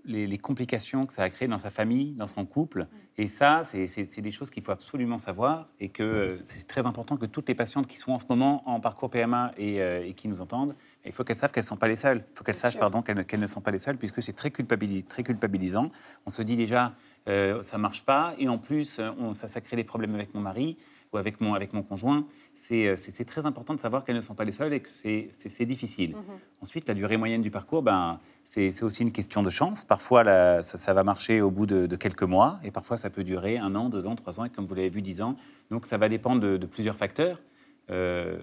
les, 0.05 0.37
complications 0.37 1.05
que 1.05 1.13
ça 1.13 1.23
a 1.23 1.29
créé 1.29 1.47
dans 1.47 1.57
sa 1.57 1.69
famille, 1.69 2.13
dans 2.13 2.25
son 2.25 2.45
couple. 2.45 2.83
Mm. 2.83 2.87
Et 3.17 3.27
ça, 3.27 3.61
c'est 3.63 4.21
des 4.21 4.31
choses 4.31 4.49
qu'il 4.49 4.61
faut 4.61 4.71
absolument 4.71 5.17
savoir 5.17 5.69
et 5.79 5.89
que 5.89 6.39
c'est 6.43 6.67
très 6.67 6.85
important 6.85 7.15
que 7.15 7.25
toutes 7.25 7.47
les 7.47 7.55
patientes 7.55 7.87
qui 7.87 7.97
sont 7.97 8.11
en 8.11 8.19
ce 8.19 8.25
moment 8.27 8.67
en 8.69 8.81
parcours 8.81 9.09
PMA 9.09 9.53
euh, 9.57 10.03
et, 10.03 10.13
qui 10.13 10.27
nous 10.27 10.41
entendent, 10.41 10.75
il 11.05 11.13
faut 11.13 11.23
qu'elles 11.23 11.37
savent 11.37 11.51
qu'elles 11.51 11.63
ne 11.63 11.69
sont 11.69 11.77
pas 11.77 11.87
les 11.87 11.95
seules. 11.95 12.25
Il 12.33 12.37
faut 12.37 12.43
qu'elles 12.43 12.55
sachent 12.55 12.79
pardon, 12.79 13.01
qu'elles 13.01 13.39
ne 13.39 13.47
sont 13.47 13.61
pas 13.61 13.71
les 13.71 13.79
seules 13.79 13.97
puisque 13.97 14.21
c'est 14.21 14.33
très, 14.33 14.49
très, 14.49 15.23
culpabilisant. 15.23 15.91
On 16.25 16.29
se 16.29 16.41
dit 16.41 16.57
déjà, 16.57 16.93
euh, 17.29 17.63
ça 17.63 17.77
ne 17.77 17.81
marche 17.81 18.03
pas 18.03 18.35
et 18.37 18.49
en 18.49 18.57
plus, 18.57 18.99
on, 19.17 19.33
ça, 19.33 19.47
ça 19.47 19.61
crée 19.61 19.77
des 19.77 19.85
problèmes 19.85 20.15
avec 20.15 20.33
mon 20.33 20.41
mari 20.41 20.77
ou 21.15 21.17
avec 21.17 21.41
mon, 21.41 21.53
avec 21.53 21.73
mon 21.73 21.81
conjoint, 21.81 22.25
euh, 22.71 22.95
c'est 22.97 23.25
très 23.25 23.45
important 23.45 23.73
de 23.73 23.79
savoir 23.79 24.03
qu'elles 24.03 24.15
ne 24.15 24.21
sont 24.21 24.35
pas 24.35 24.43
les 24.43 24.51
seules 24.51 24.73
et 24.73 24.81
que 24.81 24.89
c'est 24.89 25.65
difficile. 25.65 26.11
Mhm. 26.11 26.23
Ensuite, 26.61 26.87
la 26.87 26.93
durée 26.93 27.17
moyenne 27.17 27.41
du 27.41 27.51
parcours, 27.51 27.81
ben, 27.81 28.19
c'est 28.43 28.83
aussi 28.83 29.03
une 29.03 29.11
question 29.11 29.41
de 29.43 29.49
chance. 29.49 29.83
Parfois, 29.83 30.23
ça, 30.61 30.93
va 30.93 31.03
marcher 31.03 31.41
au 31.41 31.51
bout 31.51 31.65
de, 31.65 31.95
quelques 31.95 32.23
mois 32.23 32.59
et 32.63 32.71
parfois, 32.71 32.97
ça 32.97 33.09
peut 33.09 33.23
durer 33.23 33.57
un 33.57 33.73
an, 33.75 33.89
deux 33.89 34.05
ans, 34.05 34.15
trois 34.15 34.39
ans 34.39 34.45
et 34.45 34.49
comme 34.49 34.65
vous 34.65 34.75
l'avez 34.75 34.89
vu, 34.89 35.01
dix 35.01 35.21
ans. 35.21 35.35
Donc, 35.71 35.85
ça 35.85 35.97
va 35.97 36.09
dépendre 36.09 36.41
de, 36.41 36.65
plusieurs 36.65 36.95
facteurs. 36.95 37.39
Euh, 37.89 38.37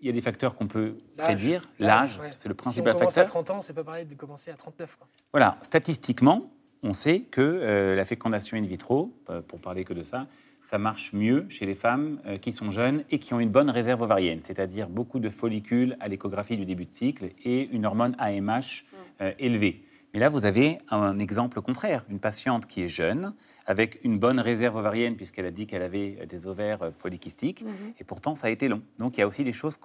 il 0.00 0.06
y 0.06 0.08
a 0.08 0.12
des 0.12 0.22
facteurs 0.22 0.54
qu'on 0.54 0.66
peut 0.66 0.94
prédire. 1.18 1.68
L'âge, 1.78 2.18
c'est 2.32 2.48
le 2.48 2.54
principal 2.54 2.94
facteur. 2.94 3.10
Si 3.10 3.18
on 3.18 3.22
commence 3.24 3.46
à 3.46 3.50
30 3.50 3.50
ans, 3.50 3.60
c'est 3.60 3.74
pas 3.74 3.84
pareil 3.84 4.06
de 4.06 4.14
commencer 4.14 4.50
à 4.50 4.54
39. 4.54 4.98
Voilà, 5.30 5.58
statistiquement, 5.60 6.50
on 6.82 6.94
sait 6.94 7.20
que 7.20 7.42
euh, 7.42 7.94
la 7.94 8.06
fécondation 8.06 8.56
in 8.56 8.62
vitro, 8.62 9.12
pour 9.46 9.60
parler 9.60 9.84
que 9.84 9.92
de 9.92 10.02
ça, 10.02 10.26
ça 10.60 10.78
marche 10.78 11.12
mieux 11.12 11.46
chez 11.48 11.66
les 11.66 11.74
femmes 11.74 12.20
euh, 12.26 12.38
qui 12.38 12.52
sont 12.52 12.70
jeunes 12.70 13.04
et 13.10 13.18
qui 13.18 13.34
ont 13.34 13.40
une 13.40 13.50
bonne 13.50 13.70
réserve 13.70 14.02
ovarienne, 14.02 14.40
c'est-à-dire 14.42 14.88
beaucoup 14.88 15.18
de 15.18 15.28
follicules 15.28 15.96
à 16.00 16.08
l'échographie 16.08 16.56
du 16.56 16.64
début 16.64 16.86
de 16.86 16.92
cycle 16.92 17.30
et 17.44 17.68
une 17.70 17.86
hormone 17.86 18.14
AMH 18.18 18.50
mm. 18.50 18.96
euh, 19.22 19.32
élevée. 19.38 19.82
Mais 20.12 20.20
là, 20.20 20.28
vous 20.28 20.44
avez 20.44 20.78
un 20.90 21.18
exemple 21.18 21.60
contraire, 21.60 22.04
une 22.10 22.18
patiente 22.18 22.66
qui 22.66 22.82
est 22.82 22.88
jeune, 22.88 23.34
avec 23.66 24.00
une 24.02 24.18
bonne 24.18 24.40
réserve 24.40 24.76
ovarienne, 24.76 25.14
puisqu'elle 25.14 25.46
a 25.46 25.52
dit 25.52 25.66
qu'elle 25.66 25.82
avait 25.82 26.26
des 26.28 26.46
ovaires 26.46 26.82
euh, 26.82 26.90
polykystiques, 26.90 27.62
mm-hmm. 27.62 28.00
et 28.00 28.04
pourtant 28.04 28.34
ça 28.34 28.48
a 28.48 28.50
été 28.50 28.68
long. 28.68 28.82
Donc 28.98 29.16
il 29.16 29.20
y 29.20 29.22
a 29.22 29.28
aussi 29.28 29.44
des 29.44 29.52
choses 29.52 29.78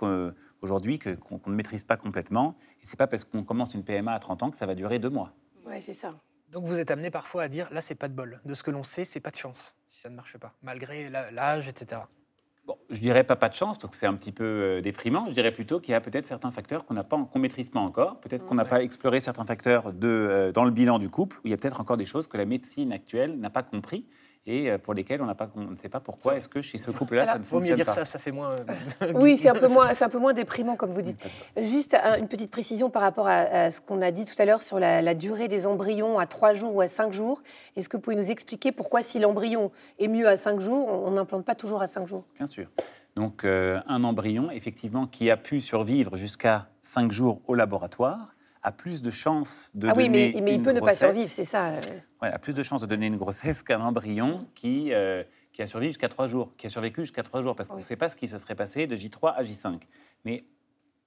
aujourd'hui 0.62 1.00
qu'on 1.00 1.40
ne 1.46 1.56
maîtrise 1.56 1.84
pas 1.84 1.96
complètement, 1.96 2.56
et 2.82 2.86
c'est 2.86 2.98
pas 2.98 3.08
parce 3.08 3.24
qu'on 3.24 3.44
commence 3.44 3.76
une 3.76 3.84
PMA 3.84 4.14
à 4.14 4.20
30 4.20 4.44
ans 4.44 4.52
que 4.52 4.58
ça 4.58 4.66
va 4.66 4.76
durer 4.76 5.00
deux 5.00 5.10
mois. 5.10 5.32
Oui, 5.68 5.76
c'est 5.82 5.94
ça. 5.94 6.16
Donc 6.52 6.66
vous 6.66 6.80
êtes 6.80 6.92
amené 6.92 7.12
parfois 7.12 7.44
à 7.44 7.48
dire 7.48 7.68
là 7.72 7.82
c'est 7.82 7.96
pas 7.96 8.08
de 8.08 8.14
bol. 8.14 8.40
De 8.46 8.54
ce 8.54 8.64
que 8.64 8.72
l'on 8.72 8.84
sait, 8.84 9.06
c'est 9.06 9.20
pas 9.20 9.32
de 9.32 9.36
chance 9.36 9.76
si 9.86 10.00
ça 10.02 10.10
ne 10.10 10.16
marche 10.16 10.38
pas, 10.38 10.54
malgré 10.62 11.10
l'âge, 11.10 11.68
etc. 11.68 12.02
Bon, 12.66 12.78
je 12.90 13.00
dirais 13.00 13.24
pas 13.24 13.36
pas 13.36 13.50
de 13.50 13.54
chance 13.54 13.78
parce 13.78 13.92
que 13.92 13.96
c'est 13.96 14.08
un 14.08 14.16
petit 14.16 14.32
peu 14.32 14.44
euh, 14.44 14.82
déprimant. 14.82 15.28
Je 15.28 15.36
dirais 15.36 15.52
plutôt 15.52 15.80
qu'il 15.80 15.92
y 15.92 15.96
a 15.96 16.02
peut-être 16.02 16.26
certains 16.26 16.50
facteurs 16.50 16.86
qu'on 16.86 16.96
n'a 16.96 17.04
pas, 17.04 17.24
qu'on 17.32 17.38
maîtrise 17.40 17.70
pas 17.70 17.80
encore. 17.80 18.20
Peut-être 18.22 18.44
qu'on 18.46 18.56
n'a 18.56 18.66
pas 18.66 18.82
exploré 18.82 19.20
certains 19.20 19.46
facteurs 19.46 19.94
de, 19.94 20.08
euh, 20.08 20.52
dans 20.52 20.66
le 20.66 20.72
bilan 20.72 20.98
du 20.98 21.10
couple. 21.10 21.38
Où 21.38 21.42
il 21.46 21.52
y 21.52 21.54
a 21.54 21.58
peut-être 21.58 21.80
encore 21.80 21.98
des 21.98 22.08
choses 22.08 22.26
que 22.26 22.38
la 22.38 22.46
médecine 22.46 22.92
actuelle 22.92 23.38
n'a 23.38 23.52
pas 23.52 23.62
compris 23.62 24.08
et 24.48 24.70
euh, 24.70 24.78
pour 24.78 24.94
lesquels 24.94 25.22
on, 25.22 25.34
pas, 25.34 25.50
on 25.56 25.72
ne 25.72 25.76
sait 25.76 25.90
pas 25.90 26.00
pourquoi 26.00 26.36
est-ce 26.36 26.48
que 26.48 26.62
chez 26.62 26.78
ce 26.78 26.92
couple-là, 26.92 27.26
ça 27.26 27.40
ne 27.40 27.44
fonctionne 27.44 27.50
pas. 27.50 27.56
Vaut 27.56 27.70
mieux 27.70 27.76
dire 27.76 27.90
ça, 27.90 28.06
ça 28.06 28.20
fait 28.20 28.32
moins... 28.32 28.52
Euh, 29.02 29.14
oui, 29.16 29.38
c'est 29.38 29.50
un, 29.50 29.54
peu 29.54 29.68
moins, 29.74 29.90
un 30.00 30.10
peu 30.10 30.20
moins 30.20 30.34
déprimant, 30.34 30.76
comme 30.76 30.92
vous 30.92 31.02
dites. 31.02 31.20
Juste 31.58 31.96
une 31.96 32.28
petite 32.28 32.52
précision 32.52 32.90
par 32.90 33.02
rapport 33.02 33.28
à, 33.28 33.72
ce 33.72 33.82
qu'on 33.82 34.02
a 34.02 34.12
dit 34.12 34.26
tout 34.26 34.40
à 34.40 34.46
l'heure 34.46 34.62
sur 34.62 34.80
la, 34.80 35.16
durée 35.16 35.48
des 35.48 35.66
embryons 35.66 36.20
à 36.20 36.28
3 36.28 36.54
jours 36.54 36.76
ou 36.76 36.82
à 36.82 36.88
5 36.88 37.12
jours. 37.12 37.42
Est-ce 37.76 37.90
que 37.90 37.98
vous 37.98 38.02
pouvez 38.02 38.16
nous 38.16 38.30
expliquer 38.30 38.72
pourquoi, 38.72 39.02
si 39.02 39.20
l'embryon 39.20 39.72
est 40.00 40.08
mieux 40.08 40.28
à 40.28 40.38
5 40.38 40.60
jours, 40.60 40.88
on 40.90 41.12
n'implante 41.12 41.46
pas 41.46 41.56
toujours 41.56 41.82
à 41.82 41.88
5 41.88 42.08
jours? 42.08 42.26
Bien 42.36 42.46
sûr. 42.46 42.68
Donc, 43.16 43.46
euh, 43.46 43.80
un 43.88 44.04
embryon, 44.04 44.52
effectivement, 44.52 45.08
qui 45.08 45.32
a 45.32 45.38
pu 45.38 45.62
survivre 45.62 46.18
jusqu'à 46.18 46.68
5 46.82 47.12
jours 47.12 47.42
au 47.48 47.56
laboratoire, 47.56 48.35
a 48.66 48.72
plus 48.72 49.04
de 49.04 49.12
chances 49.12 49.72
de 49.76 49.88
ah 49.88 49.94
donner 49.94 50.08
oui, 50.08 50.34
mais, 50.34 50.42
mais 50.42 50.54
il 50.56 50.62
peut 50.64 50.72
ne 50.72 50.80
pas 50.80 50.96
survivre, 50.96 51.30
c'est 51.30 51.46
ça. 51.46 51.68
Euh. 51.68 51.82
Ouais, 52.22 52.34
a 52.34 52.40
plus 52.40 52.56
de 52.56 52.64
chances 52.64 52.82
de 52.82 52.88
donner 52.88 53.06
une 53.06 53.18
grossesse 53.18 53.62
qu'un 53.62 53.80
embryon 53.80 54.48
qui, 54.56 54.92
euh, 54.92 55.24
qui 55.54 55.62
a 55.62 55.68
survécu 55.68 55.92
jusqu'à 55.92 56.10
trois 56.10 56.26
jours, 56.26 56.52
qui 56.58 56.66
a 56.66 56.70
survécu 56.70 57.02
jusqu'à 57.02 57.22
trois 57.22 57.44
jours, 57.44 57.56
parce 57.56 57.70
qu'on 57.70 57.76
ne 57.76 57.82
sait 57.82 57.96
pas 57.96 58.10
ce 58.10 58.16
qui 58.16 58.28
se 58.28 58.40
serait 58.40 58.56
passé 58.56 58.88
de 58.88 58.96
J3 58.96 59.36
à 59.36 59.44
J5. 59.44 59.82
Mais 60.26 60.46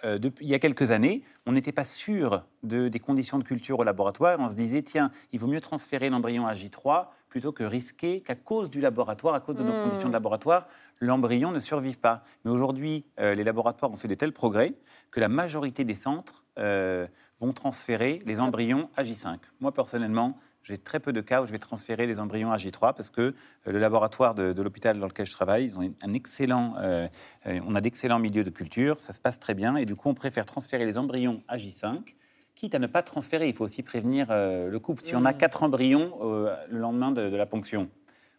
euh, 0.05 0.19
depuis, 0.19 0.45
il 0.45 0.51
y 0.51 0.55
a 0.55 0.59
quelques 0.59 0.91
années, 0.91 1.23
on 1.47 1.53
n'était 1.53 1.73
pas 1.73 1.85
sûr 1.85 2.45
de, 2.63 2.89
des 2.89 3.01
conditions 3.01 3.39
de 3.39 3.45
culture 3.45 3.79
au 3.79 3.85
laboratoire. 3.85 4.39
On 4.41 4.49
se 4.49 4.57
disait, 4.57 4.83
tiens, 4.83 5.11
il 5.33 5.41
vaut 5.41 5.47
mieux 5.47 5.61
transférer 5.61 6.11
l'embryon 6.11 6.47
à 6.47 6.55
J3 6.55 7.07
plutôt 7.29 7.53
que 7.53 7.65
risquer 7.65 8.21
qu'à 8.21 8.35
cause 8.35 8.71
du 8.71 8.81
laboratoire, 8.81 9.35
à 9.35 9.41
cause 9.41 9.57
de 9.57 9.63
nos 9.63 9.73
hmm. 9.73 9.85
conditions 9.85 10.09
de 10.09 10.13
laboratoire, 10.13 10.67
l'embryon 11.01 11.51
ne 11.51 11.59
survive 11.59 11.99
pas. 11.99 12.25
Mais 12.45 12.51
aujourd'hui, 12.51 13.05
les 13.19 13.45
laboratoires 13.45 13.93
ont 13.93 13.97
fait 13.97 14.09
de 14.09 14.15
tels 14.15 14.33
progrès 14.33 14.75
que 15.11 15.21
la 15.21 15.29
majorité 15.29 15.85
des 15.85 15.95
centres 15.95 16.45
vont 16.57 17.53
transférer 17.53 18.21
les 18.25 18.41
embryons 18.41 18.89
à 18.97 19.03
J5. 19.03 19.37
Moi, 19.61 19.73
personnellement, 19.73 20.39
j'ai 20.69 20.77
très 20.77 21.01
peu 21.01 21.15
de 21.15 21.23
cas 21.23 21.41
où 21.41 21.47
je 21.47 21.53
vais 21.53 21.59
transférer 21.59 22.07
des 22.07 22.21
embryons 22.21 22.53
à 22.53 22.59
J3 22.59 22.95
parce 22.95 23.11
que 23.11 23.21
euh, 23.21 23.33
le 23.67 23.79
laboratoire 23.79 24.35
de, 24.35 24.63
l'hôpital 24.63 24.99
dans 24.99 25.07
lequel 25.07 25.25
je 25.25 25.33
travaille, 25.33 25.65
ils 25.65 25.79
ont 25.79 25.95
un 26.03 26.13
excellent, 26.13 26.75
euh, 26.79 27.09
euh, 27.47 27.61
on 27.67 27.75
a 27.75 27.81
d'excellents 27.81 28.19
milieux 28.19 28.45
de 28.45 28.51
culture, 28.51 29.01
ça 29.01 29.15
se 29.15 29.21
passe 29.21 29.41
très 29.41 29.55
bien 29.55 29.77
et 29.77 29.87
du 29.87 29.97
coup 29.97 30.11
on 30.11 30.15
préfère 30.15 30.45
transférer 30.45 30.85
les 30.85 30.99
embryons 30.99 31.43
à 31.49 31.57
J5, 31.57 32.15
quitte 32.55 32.75
à 32.75 32.79
ne 32.79 32.87
pas 32.87 33.03
transférer. 33.03 33.49
Il 33.49 33.55
faut 33.55 33.65
aussi 33.65 33.83
prévenir 33.83 34.27
le 34.31 34.77
couple. 34.79 35.03
Si 35.03 35.17
on 35.17 35.25
a 35.25 35.33
mmh. 35.33 35.39
quatre 35.39 35.63
embryons 35.63 36.13
le 36.21 36.79
lendemain 36.79 37.13
de, 37.13 37.31
de, 37.31 37.37
la 37.37 37.47
ponction, 37.47 37.89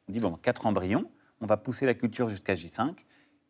on 0.08 0.12
dit 0.12 0.20
bon, 0.20 0.34
quatre 0.34 0.66
embryons, 0.68 1.10
on 1.42 1.46
va 1.46 1.58
pousser 1.58 1.86
la 1.86 1.94
culture 1.94 2.28
jusqu'à 2.28 2.54
J5 2.54 2.94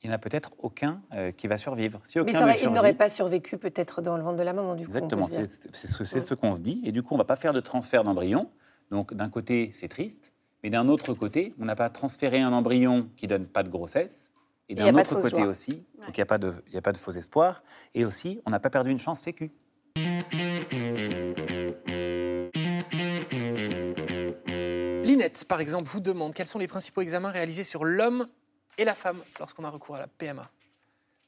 il 0.02 0.08
n'y 0.08 0.14
en 0.14 0.16
a 0.16 0.20
peut-être 0.20 0.52
aucun 0.60 1.02
euh, 1.14 1.32
qui 1.32 1.48
va 1.48 1.58
survivre. 1.58 2.00
Si 2.04 2.20
aucun 2.20 2.46
Mais 2.46 2.60
il 2.62 2.70
n'aurait 2.70 2.94
pas 2.94 3.10
survécu 3.10 3.58
peut-être 3.58 4.02
dans 4.02 4.16
le 4.16 4.24
ventre 4.24 4.38
de 4.38 4.44
la 4.44 4.54
maman, 4.54 4.76
du 4.76 4.86
coup. 4.86 4.92
Exactement, 4.92 5.28
c'est 5.28 5.50
ce, 5.74 6.20
ce 6.22 6.34
qu'on 6.34 6.54
se 6.54 6.62
dit. 6.62 6.82
Et 6.86 6.92
du 6.92 7.04
coup, 7.04 7.16
on 7.16 7.18
ne 7.18 7.22
va 7.22 7.26
pas 7.26 7.36
faire 7.36 7.54
de 7.54 7.60
transfert 7.60 8.04
d'embryon. 8.04 8.50
Donc, 8.92 9.14
d'un 9.14 9.30
côté, 9.30 9.72
c'est 9.74 9.88
triste. 9.88 10.34
Mais 10.64 10.70
d'un 10.70 10.90
autre 10.90 11.14
côté, 11.14 11.54
on 11.60 11.66
n'a 11.66 11.76
pas 11.76 11.90
transféré 11.90 12.42
un 12.42 12.52
embryon 12.52 13.10
qui 13.16 13.26
ne 13.26 13.30
donne 13.30 13.46
pas 13.46 13.64
de 13.64 13.70
grossesse. 13.70 14.32
Et 14.68 14.76
d'un 14.76 14.94
autre 14.94 15.20
côté 15.20 15.44
aussi, 15.44 15.86
donc 16.06 16.10
il 16.10 16.20
n'y 16.20 16.22
a, 16.22 16.26
pas 16.26 16.38
de, 16.38 16.54
a 16.74 16.82
pas 16.82 16.92
de 16.92 16.98
faux 16.98 17.12
espoirs. 17.12 17.64
Et 17.96 18.06
aussi, 18.06 18.40
on 18.46 18.52
n'a 18.52 18.60
pas 18.60 18.70
perdu 18.70 18.92
une 18.92 19.00
chance 19.00 19.22
sécu. 19.22 19.52
Linette, 25.04 25.46
par 25.48 25.60
exemple, 25.60 25.90
vous 25.90 26.02
demande 26.02 26.36
quels 26.36 26.46
sont 26.46 26.60
les 26.60 26.68
principaux 26.68 27.02
examens 27.02 27.32
réalisés 27.32 27.64
sur 27.64 27.84
l'homme 27.84 28.28
et 28.78 28.86
la 28.86 28.94
femme 28.94 29.22
lorsqu'on 29.40 29.64
a 29.64 29.70
recours 29.70 29.96
à 29.96 30.00
la 30.00 30.08
PMA. 30.08 30.50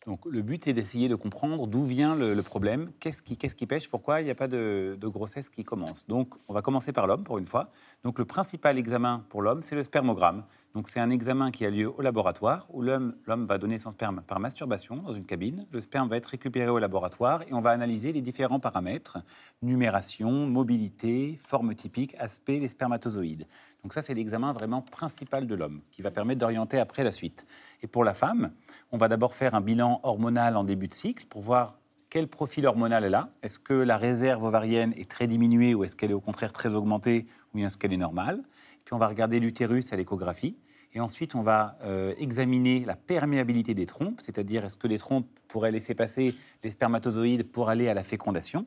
Donc 0.07 0.25
le 0.25 0.41
but 0.41 0.67
est 0.67 0.73
d'essayer 0.73 1.09
de 1.09 1.15
comprendre 1.15 1.67
d'où 1.67 1.85
vient 1.85 2.15
le, 2.15 2.41
problème, 2.41 2.91
qu'est-ce 2.99 3.21
qui, 3.21 3.67
pêche, 3.67 3.87
pourquoi 3.87 4.21
il 4.21 4.25
n'y 4.25 4.31
a 4.31 4.35
pas 4.35 4.47
de, 4.47 4.97
grossesse 5.03 5.49
qui 5.49 5.63
commence. 5.63 6.07
Donc 6.07 6.33
on 6.47 6.53
va 6.53 6.61
commencer 6.61 6.91
par 6.91 7.05
l'homme 7.05 7.23
pour 7.23 7.37
une 7.37 7.45
fois. 7.45 7.69
Donc 8.03 8.17
le 8.17 8.25
principal 8.25 8.77
examen 8.77 9.23
pour 9.29 9.41
l'homme, 9.41 9.61
c'est 9.61 9.75
le 9.75 9.83
spermogramme. 9.83 10.43
Donc 10.73 10.87
c'est 10.87 11.01
un 11.01 11.09
examen 11.09 11.51
qui 11.51 11.65
a 11.65 11.69
lieu 11.69 11.91
au 11.91 12.01
laboratoire 12.01 12.65
où 12.69 12.81
l'homme 12.81 13.15
va 13.25 13.57
donner 13.57 13.77
son 13.77 13.91
sperme 13.91 14.21
par 14.25 14.39
masturbation 14.39 14.95
dans 14.95 15.11
une 15.11 15.25
cabine. 15.25 15.67
Le 15.71 15.81
sperme 15.81 16.07
va 16.07 16.15
être 16.15 16.27
récupéré 16.27 16.69
au 16.69 16.79
laboratoire 16.79 17.41
et 17.43 17.53
on 17.53 17.59
va 17.59 17.71
analyser 17.71 18.13
les 18.13 18.21
différents 18.21 18.61
paramètres, 18.61 19.17
numération, 19.61 20.31
mobilité, 20.47 21.37
forme 21.45 21.75
typique, 21.75 22.15
aspect 22.19 22.59
des 22.59 22.69
spermatozoïdes. 22.69 23.47
Donc 23.83 23.93
ça, 23.93 24.01
c'est 24.01 24.13
l'examen 24.13 24.53
vraiment 24.53 24.81
principal 24.81 25.45
de 25.45 25.55
l'homme 25.55 25.81
qui 25.91 26.01
va 26.01 26.11
permettre 26.11 26.39
d'orienter 26.39 26.79
après 26.79 27.03
la 27.03 27.11
suite. 27.11 27.45
Et 27.81 27.87
pour 27.87 28.05
la 28.05 28.13
femme, 28.13 28.51
on 28.93 28.97
va 28.97 29.09
d'abord 29.09 29.33
faire 29.33 29.55
un 29.55 29.61
bilan 29.61 29.99
hormonal 30.03 30.55
en 30.55 30.63
début 30.63 30.87
de 30.87 30.93
cycle 30.93 31.25
pour 31.25 31.41
voir 31.41 31.79
quel 32.09 32.29
profil 32.29 32.65
hormonal 32.65 33.03
elle 33.03 33.15
a. 33.15 33.29
Est-ce 33.41 33.59
que 33.59 33.73
la 33.73 33.97
réserve 33.97 34.43
ovarienne 34.43 34.93
est 34.95 35.09
très 35.09 35.27
diminuée 35.27 35.73
ou 35.73 35.83
est-ce 35.83 35.97
qu'elle 35.97 36.11
est 36.11 36.13
au 36.15 36.21
contraire 36.21 36.53
très 36.53 36.73
augmentée 36.73 37.25
ou 37.53 37.57
bien 37.57 37.67
est-ce 37.67 37.77
qu'elle 37.77 37.93
est 37.93 37.97
normale? 37.97 38.41
Puis 38.85 38.93
on 38.93 38.97
va 38.97 39.07
regarder 39.07 39.39
l'utérus 39.39 39.93
à 39.93 39.95
l'échographie. 39.95 40.57
Et 40.93 40.99
ensuite, 40.99 41.35
on 41.35 41.41
va 41.41 41.77
euh, 41.83 42.13
examiner 42.17 42.83
la 42.85 42.97
perméabilité 42.97 43.73
des 43.73 43.85
trompes, 43.85 44.19
c'est-à-dire 44.21 44.65
est-ce 44.65 44.75
que 44.75 44.87
les 44.87 44.97
trompes 44.97 45.27
pourraient 45.47 45.71
laisser 45.71 45.95
passer 45.95 46.35
les 46.63 46.71
spermatozoïdes 46.71 47.49
pour 47.49 47.69
aller 47.69 47.87
à 47.87 47.93
la 47.93 48.03
fécondation. 48.03 48.65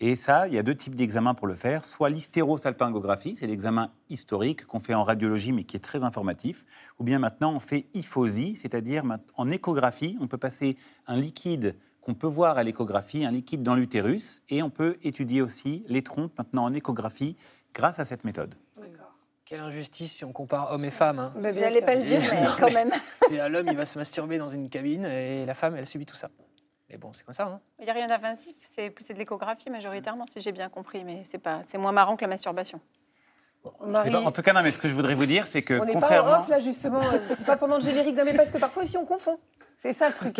Et 0.00 0.16
ça, 0.16 0.46
il 0.46 0.54
y 0.54 0.58
a 0.58 0.62
deux 0.62 0.74
types 0.74 0.94
d'examens 0.94 1.34
pour 1.34 1.46
le 1.46 1.54
faire. 1.54 1.84
Soit 1.84 2.10
l'hystérosalpingographie, 2.10 3.36
c'est 3.36 3.46
l'examen 3.46 3.90
historique 4.10 4.66
qu'on 4.66 4.78
fait 4.78 4.94
en 4.94 5.04
radiologie 5.04 5.52
mais 5.52 5.64
qui 5.64 5.76
est 5.76 5.80
très 5.80 6.04
informatif. 6.04 6.64
Ou 6.98 7.04
bien 7.04 7.18
maintenant, 7.18 7.52
on 7.54 7.60
fait 7.60 7.86
hyphosie, 7.94 8.56
c'est-à-dire 8.56 9.04
en 9.36 9.50
échographie, 9.50 10.16
on 10.20 10.26
peut 10.26 10.38
passer 10.38 10.76
un 11.06 11.16
liquide 11.16 11.76
qu'on 12.02 12.14
peut 12.14 12.26
voir 12.26 12.56
à 12.56 12.62
l'échographie, 12.62 13.24
un 13.24 13.32
liquide 13.32 13.62
dans 13.62 13.74
l'utérus, 13.74 14.42
et 14.48 14.62
on 14.62 14.70
peut 14.70 14.96
étudier 15.02 15.42
aussi 15.42 15.82
les 15.88 16.02
trompes 16.02 16.38
maintenant 16.38 16.64
en 16.64 16.72
échographie 16.72 17.36
grâce 17.74 17.98
à 17.98 18.04
cette 18.04 18.24
méthode. 18.24 18.54
Quelle 19.46 19.60
injustice 19.60 20.12
si 20.12 20.24
on 20.24 20.32
compare 20.32 20.72
hommes 20.72 20.84
et 20.84 20.90
femmes. 20.90 21.20
Hein. 21.20 21.32
J'allais 21.52 21.80
pas 21.80 21.94
le 21.94 22.02
dire, 22.02 22.20
mais 22.32 22.46
quand 22.58 22.72
même. 22.72 22.90
L'homme, 23.52 23.68
il 23.70 23.76
va 23.76 23.84
se 23.84 23.96
masturber 23.96 24.38
dans 24.38 24.50
une 24.50 24.68
cabine 24.68 25.04
et 25.04 25.46
la 25.46 25.54
femme, 25.54 25.76
elle 25.76 25.86
subit 25.86 26.04
tout 26.04 26.16
ça. 26.16 26.30
Mais 26.90 26.96
bon, 26.96 27.12
c'est 27.12 27.24
comme 27.24 27.32
ça. 27.32 27.44
Hein. 27.46 27.60
Il 27.78 27.84
n'y 27.84 27.90
a 27.90 27.94
rien 27.94 28.08
d'invasif, 28.08 28.56
c'est 28.64 28.88
de 28.90 29.18
l'échographie 29.18 29.70
majoritairement, 29.70 30.26
si 30.26 30.40
j'ai 30.40 30.50
bien 30.50 30.68
compris, 30.68 31.04
mais 31.04 31.22
c'est 31.22 31.38
pas, 31.38 31.60
c'est 31.64 31.78
moins 31.78 31.92
marrant 31.92 32.16
que 32.16 32.22
la 32.22 32.28
masturbation. 32.28 32.80
En 33.80 34.30
tout 34.30 34.42
cas, 34.42 34.52
non, 34.52 34.60
mais 34.62 34.70
ce 34.70 34.78
que 34.78 34.88
je 34.88 34.94
voudrais 34.94 35.14
vous 35.14 35.26
dire, 35.26 35.46
c'est 35.46 35.62
que 35.62 35.74
on 35.74 35.86
contrairement... 35.86 36.30
pas 36.30 36.38
en 36.38 36.40
off 36.42 36.48
là 36.48 36.60
justement. 36.60 37.00
c'est 37.36 37.46
pas 37.46 37.56
pendant 37.56 37.76
le 37.76 37.82
générique, 37.82 38.16
non 38.16 38.24
mais 38.24 38.34
parce 38.34 38.50
que 38.50 38.58
parfois 38.58 38.82
aussi 38.82 38.96
on 38.96 39.04
confond. 39.04 39.38
C'est 39.78 39.92
ça 39.92 40.08
le 40.08 40.14
truc. 40.14 40.36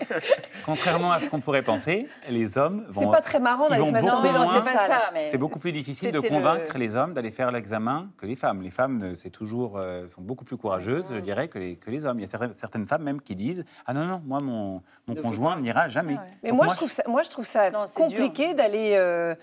Contrairement 0.66 1.10
à 1.10 1.18
ce 1.18 1.26
qu'on 1.26 1.40
pourrait 1.40 1.62
penser, 1.62 2.08
les 2.28 2.58
hommes 2.58 2.84
vont. 2.90 3.02
C'est 3.02 3.10
pas 3.10 3.22
très 3.22 3.40
marrant 3.40 3.68
d'aller 3.68 3.86
se 3.86 3.90
masturber 3.90 4.32
dans 4.32 4.50
c'est 4.52 4.72
pas 4.72 4.86
ça. 4.86 5.12
C'est 5.24 5.38
beaucoup 5.38 5.58
plus 5.58 5.72
difficile 5.72 6.12
de 6.12 6.20
convaincre 6.20 6.76
les 6.76 6.94
hommes 6.94 7.14
d'aller 7.14 7.30
faire 7.30 7.50
l'examen 7.50 8.10
que 8.18 8.26
les 8.26 8.36
femmes. 8.36 8.60
Les 8.60 8.70
femmes, 8.70 9.02
euh, 9.02 9.14
c'est 9.14 9.30
toujours, 9.30 9.78
euh, 9.78 10.06
sont 10.08 10.20
beaucoup 10.20 10.44
plus 10.44 10.58
courageuses, 10.58 11.12
je 11.14 11.20
dirais, 11.20 11.48
que 11.48 11.58
les, 11.58 11.76
que 11.76 11.90
les 11.90 12.04
hommes. 12.04 12.20
Il 12.20 12.30
y 12.30 12.34
a 12.34 12.48
certaines 12.54 12.86
femmes 12.86 13.02
même 13.02 13.22
qui 13.22 13.34
disent 13.34 13.64
Ah 13.86 13.94
non, 13.94 14.04
non, 14.04 14.22
moi, 14.26 14.40
mon, 14.40 14.82
mon 15.06 15.14
conjoint 15.14 15.58
n'ira 15.58 15.88
jamais. 15.88 16.16
Mais 16.42 16.52
moi, 16.52 16.68
je 16.68 16.74
trouve 16.76 16.92
ça, 16.92 17.02
moi, 17.08 17.22
je 17.22 17.30
trouve 17.30 17.46
ça 17.46 17.70
compliqué 17.94 18.52
d'aller. 18.52 18.92
Euh, 18.94 19.34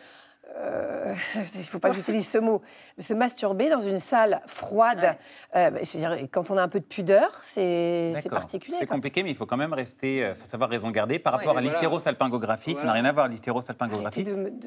euh, 0.56 1.14
il 1.56 1.60
ne 1.60 1.64
faut 1.64 1.80
pas 1.80 1.90
que 1.90 1.96
j'utilise 1.96 2.28
ce 2.28 2.38
mot, 2.38 2.62
se 3.00 3.14
masturber 3.14 3.70
dans 3.70 3.82
une 3.82 4.00
salle 4.00 4.42
froide, 4.46 5.18
euh, 5.56 5.72
je 5.82 5.98
veux 5.98 6.00
dire, 6.00 6.28
quand 6.32 6.52
on 6.52 6.58
a 6.58 6.62
un 6.62 6.68
peu 6.68 6.80
de 6.80 6.86
pudeur, 6.86 7.42
c'est 7.44 8.14
particulier. 8.30 8.78
C'est 8.80 8.86
compliqué, 8.86 9.24
mais 9.24 9.32
il 9.32 9.36
faut 9.36 9.46
quand 9.46 9.58
même 9.58 9.74
rester, 9.74 10.18
il 10.18 10.24
euh, 10.24 10.36
faut 10.36 10.46
savoir 10.46 10.70
raison 10.70 10.92
garder. 10.92 11.18
Par 11.18 11.34
rapport 11.34 11.58
à 11.58 11.62
l'hystérosalpingographie, 11.62 12.76
ça 12.76 12.84
n'a 12.84 12.94
rien 12.94 13.06
à 13.06 13.12
voir, 13.12 13.28
l'hystérosalpingographie. 13.30 14.24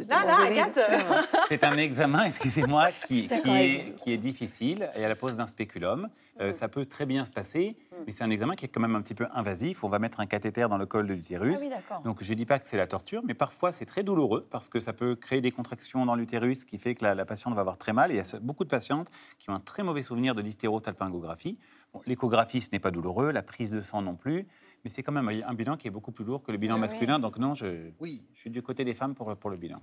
Là, 0.08 0.24
là, 0.24 0.36
Agathe 0.44 0.80
C'est 1.48 1.62
un 1.62 1.76
examen, 1.76 2.24
excusez-moi, 2.24 2.88
qui, 3.06 3.28
qui, 3.42 3.50
est, 3.50 3.94
qui, 3.96 4.12
est, 4.12 4.18
difficile 4.18 4.90
et 4.96 5.04
à 5.04 5.08
la 5.08 5.16
pose 5.16 5.36
d'un 5.36 5.46
spéculum. 5.46 6.08
Mm. 6.40 6.52
ça 6.52 6.68
peut 6.68 6.84
très 6.84 7.06
bien 7.06 7.24
se 7.24 7.30
passer, 7.30 7.76
mm. 7.78 7.96
mais 8.06 8.12
c'est 8.12 8.24
un 8.24 8.30
examen 8.30 8.54
qui 8.54 8.64
est 8.64 8.68
quand 8.68 8.80
même 8.80 8.96
un 8.96 9.02
petit 9.02 9.14
peu 9.14 9.26
invasif. 9.34 9.84
On 9.84 9.88
va 9.88 9.98
mettre 9.98 10.20
un 10.20 10.26
cathéter 10.26 10.66
dans 10.68 10.78
le 10.78 10.86
col 10.86 11.06
de 11.06 11.14
l'utérus. 11.14 11.60
Ah 11.90 12.00
Donc 12.04 12.22
je 12.22 12.30
ne 12.30 12.36
dis 12.36 12.46
pas 12.46 12.58
que 12.58 12.68
c'est 12.68 12.76
la 12.76 12.86
torture, 12.86 13.22
mais 13.24 13.34
parfois 13.34 13.72
c'est 13.72 13.86
très 13.86 14.02
douloureux 14.02 14.46
parce 14.50 14.68
que 14.68 14.80
ça 14.80 14.92
peut 14.92 15.14
créer 15.14 15.40
des 15.40 15.50
contractions 15.50 15.65
dans 15.94 16.14
l'utérus 16.14 16.64
qui 16.64 16.78
fait 16.78 16.94
que 16.94 17.04
la, 17.04 17.24
patiente 17.24 17.54
va 17.54 17.60
avoir 17.60 17.78
très 17.78 17.92
mal. 17.92 18.10
il 18.10 18.16
y 18.16 18.20
a 18.20 18.38
beaucoup 18.40 18.64
de 18.64 18.68
patientes 18.68 19.10
qui 19.38 19.50
ont 19.50 19.54
un 19.54 19.60
très 19.60 19.82
mauvais 19.82 20.02
souvenir 20.02 20.34
de 20.34 20.42
l'hystérosalpingographie. 20.42 21.58
L'échographie, 22.06 22.60
ce 22.60 22.70
n'est 22.72 22.78
pas 22.78 22.90
douloureux, 22.90 23.30
la 23.32 23.42
prise 23.42 23.70
de 23.70 23.80
sang 23.80 24.02
non 24.02 24.16
plus, 24.16 24.46
mais 24.84 24.90
c'est 24.90 25.02
quand 25.02 25.12
même 25.12 25.28
un 25.28 25.54
bilan 25.54 25.76
qui 25.76 25.88
est 25.88 25.90
beaucoup 25.90 26.12
plus 26.12 26.24
lourd 26.24 26.42
que 26.42 26.52
le 26.52 26.58
bilan 26.58 26.78
masculin. 26.78 27.18
Donc 27.18 27.38
non, 27.38 27.54
je, 27.54 27.90
oui, 28.00 28.24
je 28.34 28.40
suis 28.40 28.50
du 28.50 28.62
côté 28.62 28.84
des 28.84 28.94
femmes 28.94 29.14
pour, 29.14 29.34
pour 29.36 29.50
le 29.50 29.56
bilan. 29.56 29.80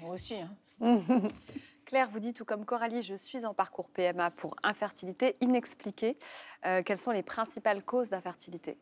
Moi 0.00 0.14
aussi. 0.14 0.34
Hein. 0.80 1.02
Claire 1.84 2.08
vous 2.08 2.20
dit, 2.20 2.32
tout 2.32 2.44
comme 2.44 2.64
Coralie, 2.64 3.02
je 3.02 3.14
suis 3.14 3.44
en 3.44 3.52
parcours 3.52 3.90
PMA 3.90 4.30
pour 4.30 4.56
infertilité 4.62 5.36
inexpliquée. 5.40 6.16
Euh, 6.64 6.82
quelles 6.84 6.98
sont 6.98 7.10
les 7.10 7.22
principales 7.22 7.82
causes 7.84 8.10
d'infertilité? 8.10 8.78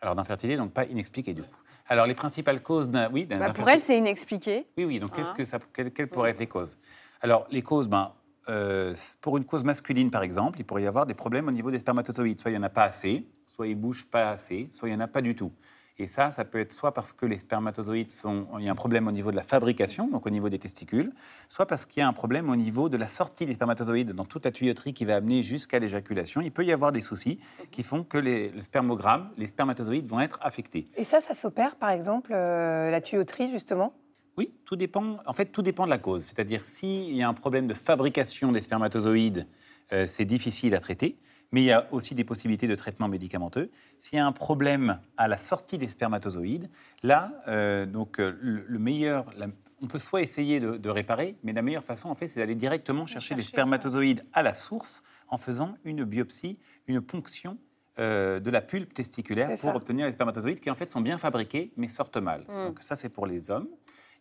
Alors 0.00 0.14
d'infertilité, 0.14 0.56
donc 0.56 0.72
pas 0.72 0.84
inexpliquée 0.84 1.32
du 1.32 1.42
coup. 1.42 1.56
Alors, 1.88 2.06
les 2.06 2.14
principales 2.14 2.62
causes 2.62 2.90
d'un. 2.90 3.10
Oui, 3.10 3.24
bah, 3.24 3.52
Pour 3.52 3.68
elle, 3.68 3.80
c'est 3.80 3.96
inexpliqué. 3.96 4.66
Oui, 4.76 4.84
oui. 4.84 5.00
Donc, 5.00 5.12
qu'est-ce 5.14 5.30
hein 5.30 5.34
que 5.36 5.44
ça, 5.44 5.58
quelles, 5.72 6.08
pourraient 6.08 6.30
être 6.30 6.38
les 6.38 6.46
causes? 6.46 6.76
Alors, 7.20 7.46
les 7.50 7.62
causes, 7.62 7.88
ben, 7.88 8.12
euh, 8.48 8.94
pour 9.20 9.36
une 9.38 9.44
cause 9.44 9.64
masculine, 9.64 10.10
par 10.10 10.22
exemple, 10.22 10.60
il 10.60 10.64
pourrait 10.64 10.82
y 10.82 10.86
avoir 10.86 11.06
des 11.06 11.14
problèmes 11.14 11.48
au 11.48 11.50
niveau 11.50 11.70
des 11.70 11.78
spermatozoïdes. 11.78 12.38
Soit 12.38 12.50
il 12.50 12.54
n'y 12.54 12.60
en 12.60 12.64
a 12.64 12.70
pas 12.70 12.84
assez, 12.84 13.26
soit 13.46 13.66
ils 13.66 13.76
ne 13.76 13.80
bougent 13.80 14.06
pas 14.06 14.30
assez, 14.30 14.68
soit 14.72 14.88
il 14.88 14.92
n'y 14.92 14.98
en 14.98 15.04
a 15.04 15.08
pas 15.08 15.22
du 15.22 15.34
tout. 15.34 15.52
Et 16.00 16.06
ça, 16.06 16.30
ça 16.30 16.44
peut 16.44 16.60
être 16.60 16.70
soit 16.70 16.94
parce 16.94 17.12
que 17.12 17.26
les 17.26 17.38
spermatozoïdes 17.38 18.10
sont, 18.10 18.46
il 18.60 18.64
y 18.64 18.68
a 18.68 18.72
un 18.72 18.76
problème 18.76 19.08
au 19.08 19.12
niveau 19.12 19.32
de 19.32 19.36
la 19.36 19.42
fabrication, 19.42 20.06
donc 20.06 20.26
au 20.26 20.30
niveau 20.30 20.48
des 20.48 20.60
testicules, 20.60 21.12
soit 21.48 21.66
parce 21.66 21.86
qu'il 21.86 22.00
y 22.00 22.04
a 22.04 22.08
un 22.08 22.12
problème 22.12 22.50
au 22.50 22.54
niveau 22.54 22.88
de 22.88 22.96
la 22.96 23.08
sortie 23.08 23.46
des 23.46 23.54
spermatozoïdes 23.54 24.12
dans 24.12 24.24
toute 24.24 24.44
la 24.44 24.52
tuyauterie 24.52 24.92
qui 24.92 25.04
va 25.04 25.16
amener 25.16 25.42
jusqu'à 25.42 25.80
l'éjaculation. 25.80 26.40
Il 26.40 26.52
peut 26.52 26.64
y 26.64 26.70
avoir 26.70 26.92
des 26.92 27.00
soucis 27.00 27.40
qui 27.72 27.82
font 27.82 28.04
que 28.04 28.16
les, 28.16 28.50
le 28.50 28.60
spermogramme, 28.60 29.30
les 29.36 29.48
spermatozoïdes 29.48 30.06
vont 30.06 30.20
être 30.20 30.38
affectés. 30.40 30.88
Et 30.96 31.02
ça, 31.02 31.20
ça 31.20 31.34
s'opère, 31.34 31.74
par 31.74 31.90
exemple, 31.90 32.32
euh, 32.32 32.90
la 32.90 33.00
tuyauterie, 33.00 33.50
justement? 33.50 33.92
Oui, 34.36 34.52
tout 34.64 34.76
dépend. 34.76 35.16
En 35.26 35.32
fait, 35.32 35.46
tout 35.46 35.62
dépend 35.62 35.84
de 35.84 35.90
la 35.90 35.98
cause. 35.98 36.22
C'est-à-dire, 36.22 36.62
s'il 36.62 37.16
y 37.16 37.22
a 37.22 37.28
un 37.28 37.34
problème 37.34 37.66
de 37.66 37.74
fabrication 37.74 38.52
des 38.52 38.60
spermatozoïdes, 38.60 39.48
euh, 39.92 40.06
c'est 40.06 40.24
difficile 40.24 40.76
à 40.76 40.78
traiter 40.78 41.18
mais 41.52 41.62
il 41.62 41.66
y 41.66 41.72
a 41.72 41.86
aussi 41.92 42.14
des 42.14 42.24
possibilités 42.24 42.66
de 42.66 42.74
traitement 42.74 43.08
médicamenteux. 43.08 43.70
S'il 43.96 44.16
y 44.16 44.20
a 44.20 44.26
un 44.26 44.32
problème 44.32 45.00
à 45.16 45.28
la 45.28 45.38
sortie 45.38 45.78
des 45.78 45.88
spermatozoïdes, 45.88 46.68
là, 47.02 47.32
euh, 47.48 47.86
donc, 47.86 48.20
euh, 48.20 48.36
le, 48.40 48.78
meilleur, 48.78 49.32
on 49.80 49.86
peut 49.86 49.98
soit 49.98 50.22
essayer 50.22 50.60
de, 50.60 50.90
réparer, 50.90 51.36
mais 51.42 51.52
la 51.52 51.62
meilleure 51.62 51.84
façon, 51.84 52.08
en 52.08 52.14
fait, 52.14 52.28
c'est 52.28 52.40
d'aller 52.40 52.54
directement 52.54 53.06
chercher, 53.06 53.34
les 53.34 53.42
spermatozoïdes 53.42 54.24
à 54.32 54.42
la 54.42 54.54
source 54.54 55.02
en 55.28 55.38
faisant 55.38 55.76
une 55.84 56.04
biopsie, 56.04 56.58
une 56.86 57.00
ponction 57.00 57.58
euh, 57.98 58.40
de 58.40 58.50
la 58.50 58.60
pulpe 58.60 58.94
testiculaire 58.94 59.58
pour 59.58 59.74
obtenir 59.74 60.06
les 60.06 60.12
spermatozoïdes 60.12 60.60
qui, 60.60 60.70
en 60.70 60.74
fait, 60.74 60.90
sont 60.90 61.00
bien 61.00 61.18
fabriqués, 61.18 61.72
mais 61.76 61.88
sortent 61.88 62.16
mal. 62.18 62.44
Mm. 62.48 62.66
Donc, 62.66 62.82
ça, 62.82 62.94
c'est 62.94 63.08
pour 63.08 63.26
les 63.26 63.50
hommes. 63.50 63.68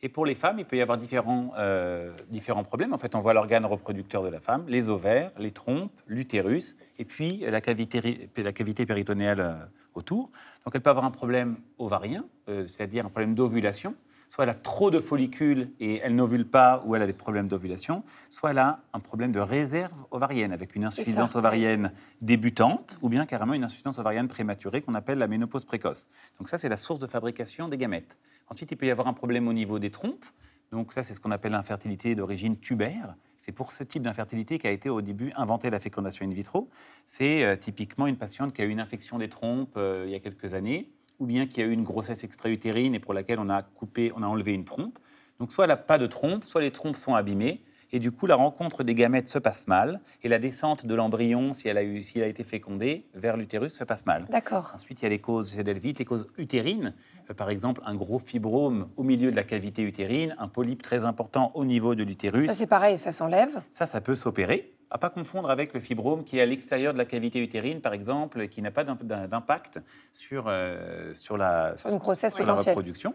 Et 0.04 0.10
pour 0.10 0.26
les 0.26 0.36
femmes, 0.36 0.60
il 0.60 0.66
peut 0.66 0.78
y 0.78 0.82
avoir 0.82 0.98
différents, 0.98 1.54
euh, 1.58 2.14
différents 2.30 2.64
problèmes. 2.64 2.94
En 2.94 3.00
fait, 3.00 3.16
on 3.16 3.20
voit 3.20 3.34
l'organe 3.34 3.66
reproducteur 3.66 4.24
de 4.24 4.30
la 4.30 4.40
femme, 4.40 4.66
les 4.68 4.90
ovaires, 4.90 5.32
les 5.40 5.52
trompes, 5.52 5.92
l'utérus, 6.06 6.78
et 7.00 7.06
puis 7.06 7.38
la 7.40 7.62
cavité, 7.62 8.30
la 8.38 8.52
cavité 8.52 8.86
péritonéale 8.86 9.40
euh, 9.40 9.56
autour. 9.96 10.30
Donc, 10.66 10.76
elle 10.76 10.82
peut 10.82 10.92
avoir 10.92 11.06
un 11.06 11.12
problème 11.12 11.58
ovarien, 11.80 12.26
euh, 12.48 12.68
c'est-à-dire 12.68 13.08
un 13.08 13.10
problème 13.10 13.34
d'ovulation. 13.34 13.96
Soit 14.30 14.44
elle 14.44 14.50
a 14.50 14.54
trop 14.54 14.92
de 14.92 15.00
follicules 15.00 15.72
et 15.80 15.98
elle 15.98 16.16
n'ovule 16.16 16.48
pas, 16.48 16.84
ou 16.86 16.96
elle 16.96 17.02
a 17.02 17.08
des 17.08 17.14
problèmes 17.14 17.48
d'ovulation. 17.48 18.04
Soit 18.30 18.52
elle 18.52 18.58
a 18.58 18.82
un 18.94 19.00
problème 19.00 19.32
de 19.32 19.40
réserve 19.40 20.06
ovarienne, 20.12 20.52
avec 20.52 20.76
une 20.76 20.84
insuffisance 20.84 21.36
ovarienne 21.36 21.92
débutante, 22.22 22.98
ou 23.02 23.10
bien 23.10 23.26
carrément 23.26 23.54
une 23.54 23.64
insuffisance 23.64 24.00
ovarienne 24.00 24.28
prématurée 24.28 24.82
qu'on 24.82 24.96
appelle 24.96 25.18
la 25.18 25.28
ménopause 25.28 25.66
précoce. 25.66 26.08
Donc 26.40 26.50
ça, 26.50 26.58
c'est 26.58 26.70
la 26.70 26.78
source 26.78 27.00
de 27.00 27.08
fabrication 27.08 27.70
des 27.70 27.78
gamètes. 27.78 28.18
Ensuite, 28.50 28.72
il 28.72 28.76
peut 28.76 28.86
y 28.86 28.92
avoir 28.92 29.08
un 29.08 29.14
problème 29.14 29.48
au 29.48 29.54
niveau 29.54 29.80
des 29.80 29.90
trompes. 29.90 30.26
Donc 30.72 30.92
ça, 30.94 31.04
c'est 31.04 31.14
ce 31.14 31.20
qu'on 31.20 31.32
appelle 31.32 31.54
l'infertilité 31.54 32.16
d'origine 32.16 32.58
tubaire. 32.58 33.16
C'est 33.38 33.52
pour 33.52 33.72
ce 33.72 33.84
type 33.84 34.04
d'infertilité 34.04 34.60
qu'a 34.60 34.72
été 34.72 34.90
au 34.90 35.02
début 35.02 35.32
inventée 35.36 35.70
la 35.70 35.80
fécondation 35.80 36.26
in 36.26 36.34
vitro. 36.34 36.70
C'est 37.06 37.44
euh, 37.44 37.56
typiquement 37.56 38.08
une 38.08 38.18
patiente 38.18 38.54
qui 38.54 38.62
a 38.62 38.66
eu 38.66 38.70
une 38.70 38.80
infection 38.80 39.18
des 39.18 39.30
trompes 39.30 39.76
euh, 39.78 40.04
il 40.06 40.12
y 40.12 40.16
a 40.16 40.20
quelques 40.20 40.54
années, 40.54 40.90
ou 41.20 41.26
bien 41.26 41.48
qui 41.48 41.62
a 41.62 41.66
eu 41.66 41.72
une 41.72 41.84
grossesse 41.84 42.24
extra-utérine 42.24 42.96
et 42.96 43.00
pour 43.00 43.14
laquelle 43.14 43.40
on 43.40 43.50
a 43.50 43.62
coupé, 43.62 44.12
on 44.16 44.24
a 44.24 44.28
enlevé 44.28 44.54
une 44.54 44.66
trompe. 44.66 45.00
Donc 45.40 45.52
soit 45.52 45.66
elle 45.66 45.70
n'a 45.70 45.78
pas 45.78 45.98
de 45.98 46.08
trompe, 46.08 46.44
soit 46.44 46.62
les 46.62 46.72
trompes 46.72 46.96
sont 46.96 47.16
abîmées, 47.16 47.62
et 47.92 48.00
du 48.00 48.12
coup 48.12 48.26
la 48.26 48.36
rencontre 48.36 48.84
des 48.84 48.96
gamètes 48.96 49.28
se 49.28 49.40
passe 49.40 49.68
mal, 49.68 50.02
et 50.24 50.30
la 50.30 50.40
descente 50.40 50.86
de 50.86 50.96
l'embryon, 50.96 51.54
si 51.54 51.68
elle 51.68 51.78
a 51.78 51.84
eu, 51.84 52.04
s'il 52.04 52.24
a 52.24 52.28
été 52.28 52.44
fécondé, 52.44 53.06
vers 53.14 53.38
l'utérus 53.38 53.74
se 53.74 53.84
passe 53.84 54.06
mal. 54.06 54.26
D'accord. 54.30 54.72
Ensuite, 54.74 55.02
il 55.02 55.04
y 55.04 55.06
a 55.06 55.10
les 55.10 55.20
causes, 55.20 55.50
c'est 55.50 55.78
vite, 55.78 56.00
les 56.00 56.06
causes 56.06 56.28
utérines, 56.38 56.94
euh, 57.30 57.34
par 57.34 57.50
exemple 57.50 57.82
un 57.86 57.96
gros 57.96 58.20
fibrome 58.20 58.90
au 58.98 59.04
milieu 59.04 59.32
de 59.32 59.36
la 59.36 59.44
cavité 59.44 59.84
utérine, 59.84 60.36
un 60.38 60.48
polype 60.48 60.82
très 60.82 61.06
important 61.06 61.50
au 61.54 61.66
niveau 61.66 61.96
de 61.96 62.04
l'utérus. 62.04 62.48
Ça 62.48 62.54
c'est 62.54 62.68
pareil, 62.68 63.00
ça 63.00 63.12
s'enlève. 63.12 63.62
Ça, 63.72 63.86
ça 63.86 64.02
peut 64.02 64.16
s'opérer. 64.16 64.74
À 64.90 64.98
pas 64.98 65.10
confondre 65.10 65.50
avec 65.50 65.74
le 65.74 65.80
fibrome 65.80 66.24
qui 66.24 66.38
est 66.38 66.42
à 66.42 66.46
l'extérieur 66.46 66.94
de 66.94 66.98
la 66.98 67.06
cavité 67.06 67.40
utérine, 67.40 67.82
par 67.82 67.94
exemple, 67.94 68.42
et 68.42 68.50
qui 68.50 68.62
n'a 68.62 68.72
pas 68.72 68.84
d'impact 68.84 69.80
sur, 70.14 70.46
euh, 70.48 71.14
sur 71.14 71.38
la, 71.38 71.78
sur 71.78 72.46
la 72.46 72.54
reproduction. 72.54 73.14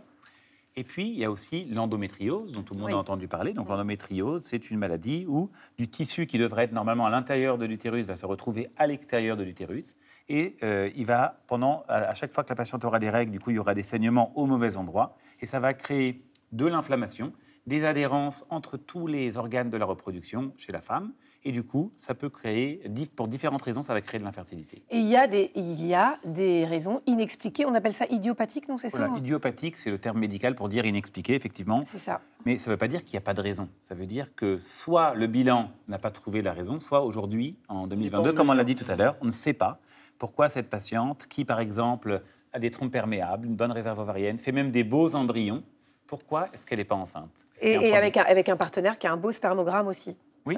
Et 0.75 0.85
puis, 0.85 1.09
il 1.09 1.19
y 1.19 1.25
a 1.25 1.31
aussi 1.31 1.65
l'endométriose, 1.65 2.53
dont 2.53 2.63
tout 2.63 2.75
le 2.75 2.81
monde 2.81 2.93
a 2.93 2.97
entendu 2.97 3.29
parler. 3.29 3.53
Donc, 3.53 3.69
l'endométriose, 3.69 4.43
c'est 4.43 4.71
une 4.71 4.79
maladie 4.79 5.27
où 5.29 5.51
du 5.77 5.89
tissu 5.89 6.27
qui 6.27 6.39
devrait 6.39 6.65
être 6.65 6.73
normalement 6.73 7.05
à 7.05 7.11
l'intérieur 7.11 7.59
de 7.59 7.67
l'utérus 7.67 8.07
va 8.07 8.17
se 8.17 8.25
retrouver 8.25 8.71
à 8.79 8.87
l'extérieur 8.87 9.37
de 9.37 9.43
l'utérus. 9.43 9.97
Et 10.31 10.57
euh, 10.63 10.91
il 10.97 11.05
va, 11.05 11.43
pendant, 11.47 11.85
à 11.89 12.15
chaque 12.15 12.33
fois 12.33 12.43
que 12.43 12.49
la 12.49 12.55
patiente 12.55 12.85
aura 12.87 12.99
des 12.99 13.11
règles, 13.11 13.33
du 13.33 13.41
coup, 13.41 13.51
il 13.51 13.57
y 13.57 13.59
aura 13.59 13.75
des 13.75 13.83
saignements 13.83 14.33
au 14.35 14.47
mauvais 14.47 14.77
endroit. 14.77 15.17
Et 15.41 15.47
ça 15.47 15.61
va 15.61 15.75
créer 15.75 16.25
de 16.53 16.67
l'inflammation, 16.67 17.33
des 17.67 17.85
adhérences 17.85 18.47
entre 18.49 18.79
tous 18.79 19.07
les 19.07 19.37
organes 19.37 19.69
de 19.69 19.77
la 19.77 19.85
reproduction 19.85 20.55
chez 20.57 20.73
la 20.73 20.81
femme. 20.81 21.13
Et 21.44 21.50
du 21.50 21.64
coup, 21.64 21.90
ça 21.96 22.14
peut 22.14 22.28
créer, 22.28 22.83
pour 23.16 23.26
différentes 23.26 23.62
raisons, 23.62 23.83
ça 23.83 23.92
va 23.94 24.00
créer 24.00 24.20
de 24.20 24.24
l'infertilité. 24.24 24.83
Et 24.90 24.98
il 24.98 25.09
y, 25.09 25.16
a 25.16 25.26
des, 25.26 25.50
il 25.57 25.85
y 25.85 25.92
a 25.92 26.18
des 26.24 26.64
raisons 26.64 27.02
inexpliquées. 27.07 27.66
On 27.66 27.74
appelle 27.74 27.94
ça 27.94 28.07
idiopathique, 28.09 28.68
non 28.68 28.78
C'est 28.78 28.90
ça 28.90 29.07
hein? 29.07 29.16
Idiopathique, 29.16 29.76
c'est 29.76 29.90
le 29.90 29.98
terme 29.98 30.20
médical 30.20 30.55
pour 30.55 30.68
dire 30.68 30.87
inexpliqué, 30.87 31.35
effectivement. 31.35 31.83
C'est 31.87 31.98
ça. 31.98 32.20
Mais 32.44 32.59
ça 32.59 32.70
ne 32.70 32.74
veut 32.74 32.78
pas 32.78 32.87
dire 32.87 33.02
qu'il 33.02 33.14
n'y 33.14 33.18
a 33.18 33.22
pas 33.22 33.35
de 33.35 33.40
raison. 33.40 33.68
Ça 33.81 33.96
veut 33.96 34.07
dire 34.07 34.35
que 34.37 34.61
soit 34.61 35.14
le 35.14 35.26
bilan 35.26 35.70
n'a 35.88 35.98
pas 35.98 36.12
trouvé 36.12 36.42
la 36.42 36.52
raison, 36.52 36.78
soit 36.78 37.02
aujourd'hui, 37.02 37.57
en 37.68 37.88
2022, 37.88 38.33
comme 38.33 38.50
on 38.50 38.55
l'a 38.55 38.64
dit 38.64 38.76
tout 38.76 38.90
à 38.90 38.94
l'heure, 38.94 39.16
on 39.20 39.26
ne 39.26 39.33
sait 39.33 39.55
pas 39.55 39.81
pourquoi 40.18 40.48
cette 40.48 40.70
patiente, 40.70 41.26
qui 41.26 41.44
par 41.44 41.59
exemple 41.59 42.22
a 42.52 42.61
des 42.61 42.70
trompes 42.70 42.92
perméables, 42.92 43.46
une 43.46 43.57
bonne 43.57 43.72
réserve 43.72 43.98
ovarienne, 43.98 44.38
fait 44.38 44.52
même 44.52 44.70
des 44.70 44.85
beaux 44.85 45.16
embryons, 45.16 45.64
pourquoi 46.07 46.48
est-ce 46.52 46.66
qu'elle 46.66 46.78
n'est 46.78 46.85
pas 46.85 46.94
enceinte? 46.94 47.46
Et, 47.61 47.96
avec, 47.96 48.16
un, 48.16 48.22
avec, 48.22 48.48
un, 48.48 48.57
partenaire 48.57 48.98
qui 48.98 49.09
a 49.09 49.12
un 49.12 49.16
beau 49.16 49.33
spermogramme 49.33 49.88
aussi. 49.88 50.16
Oui. 50.44 50.57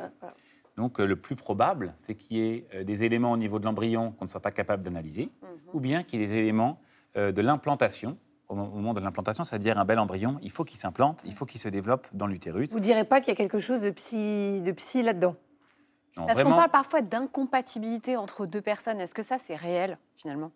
Donc 0.76 0.98
euh, 1.00 1.06
le 1.06 1.16
plus 1.16 1.37
probable, 1.37 1.94
c'est 1.96 2.14
qu'il 2.14 2.37
y 2.37 2.40
ait 2.40 2.66
euh, 2.74 2.84
des 2.84 3.04
éléments 3.04 3.32
au 3.32 3.37
niveau 3.37 3.58
de 3.58 3.64
l'embryon 3.64 4.12
qu'on 4.12 4.24
ne 4.24 4.30
soit 4.30 4.40
pas 4.40 4.50
capable 4.50 4.82
d'analyser, 4.82 5.30
mhm. 5.42 5.48
ou 5.72 5.80
bien 5.80 6.02
qu'il 6.02 6.20
y 6.20 6.24
ait 6.24 6.26
des 6.26 6.34
éléments 6.34 6.80
euh, 7.16 7.32
de 7.32 7.42
l'implantation. 7.42 8.18
Au 8.48 8.56
moment 8.56 8.92
de 8.92 9.00
l'implantation, 9.00 9.42
c'est-à-dire 9.42 9.78
un 9.78 9.87
bel 9.87 9.98
embryon, 9.98 10.38
il 10.42 10.50
faut 10.50 10.64
qu'il 10.64 10.78
s'implante, 10.78 11.22
il 11.24 11.32
faut 11.32 11.46
qu'il 11.46 11.58
se 11.58 11.68
développe 11.68 12.06
dans 12.12 12.26
l'utérus. 12.26 12.70
Vous 12.72 12.78
ne 12.78 12.84
direz 12.84 13.04
pas 13.04 13.20
qu'il 13.20 13.30
y 13.30 13.32
a 13.32 13.37
quelque 13.37 13.58
chose 13.58 13.80
de 13.80 13.90
psy, 13.90 14.60
de 14.60 14.70
psy 14.72 15.02
là-dedans? 15.02 15.34
Parce 16.14 16.42
qu'on 16.42 16.50
parle 16.50 16.70
parfois 16.70 17.00
d'incompatibilité 17.00 18.16
entre 18.16 18.44
deux 18.44 18.60
personnes. 18.60 19.00
Est-ce 19.00 19.14
que 19.14 19.22
ça, 19.22 19.38
c'est 19.38 19.56
réel, 19.56 19.98
finalement? 20.14 20.52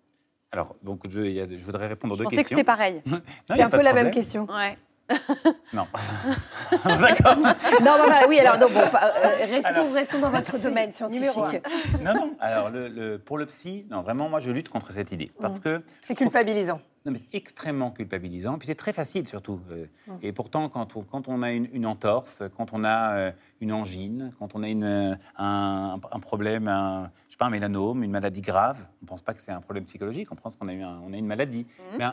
Alors, 0.52 0.76
donc, 0.82 1.08
je, 1.08 1.22
je, 1.22 1.64
voudrais 1.64 1.88
répondre 1.88 2.14
aux 2.14 2.18
deux 2.18 2.24
questions. 2.24 2.38
Je 2.38 2.42
pensais 2.42 2.44
que 2.44 2.48
c'était 2.50 2.64
pareil. 2.64 3.02
c'est 3.46 3.62
un 3.62 3.70
peu 3.70 3.82
la 3.82 3.94
même 3.94 4.10
question. 4.10 4.46
Ouais. 4.46 4.76
Non. 5.72 5.86
D'accord. 6.84 7.36
Non, 7.36 7.52
bah, 7.82 8.06
bah, 8.08 8.20
oui, 8.28 8.38
alors, 8.38 8.58
bon, 8.58 8.74
euh, 8.76 9.46
restons, 9.50 9.92
restons, 9.92 10.20
dans 10.20 10.30
votre 10.30 10.62
domaine 10.62 10.92
scientifique. 10.92 11.62
Non, 12.02 12.14
non. 12.14 12.36
Alors, 12.40 12.70
le, 12.70 13.16
pour 13.18 13.38
le 13.38 13.46
psy, 13.46 13.86
non, 13.90 14.02
vraiment, 14.02 14.28
moi, 14.28 14.40
je 14.40 14.50
lutte 14.50 14.68
contre 14.68 14.92
cette 14.92 15.12
idée. 15.12 15.30
Parce 15.40 15.58
mmh. 15.58 15.62
que. 15.62 15.82
C'est 16.02 16.14
culpabilisant. 16.14 16.80
Non, 17.06 17.12
mais 17.12 17.22
extrêmement 17.32 17.90
culpabilisant. 17.90 18.58
Puis 18.58 18.66
c'est 18.66 18.74
très 18.74 18.92
facile, 18.92 19.26
surtout. 19.26 19.60
Euh, 19.70 19.86
mmh. 20.06 20.12
Et 20.22 20.32
pourtant, 20.32 20.68
quand 20.68 20.96
on, 20.96 21.02
quand 21.02 21.28
on 21.28 21.42
a 21.42 21.52
une, 21.52 21.86
entorse, 21.86 22.42
quand 22.56 22.72
on 22.72 22.84
a 22.84 23.12
euh, 23.14 23.32
une 23.60 23.72
angine, 23.72 24.32
quand 24.38 24.54
on 24.54 24.62
a 24.62 24.68
une, 24.68 25.18
un, 25.38 26.00
un, 26.12 26.20
problème, 26.20 26.68
un, 26.68 27.10
je 27.28 27.32
sais 27.32 27.38
pas, 27.38 27.46
un 27.46 27.50
mélanome, 27.50 28.02
une 28.02 28.10
maladie 28.10 28.42
grave, 28.42 28.86
on 29.00 29.04
ne 29.04 29.08
pense 29.08 29.22
pas 29.22 29.32
que 29.32 29.40
c'est 29.40 29.52
un 29.52 29.60
problème 29.60 29.84
psychologique, 29.84 30.28
on 30.32 30.34
pense 30.36 30.56
qu'on 30.56 30.68
a, 30.68 30.74
eu 30.74 30.84
on 30.84 31.12
a 31.12 31.16
une 31.16 31.26
maladie. 31.26 31.66
Mmh. 31.78 31.98
Mais, 31.98 32.06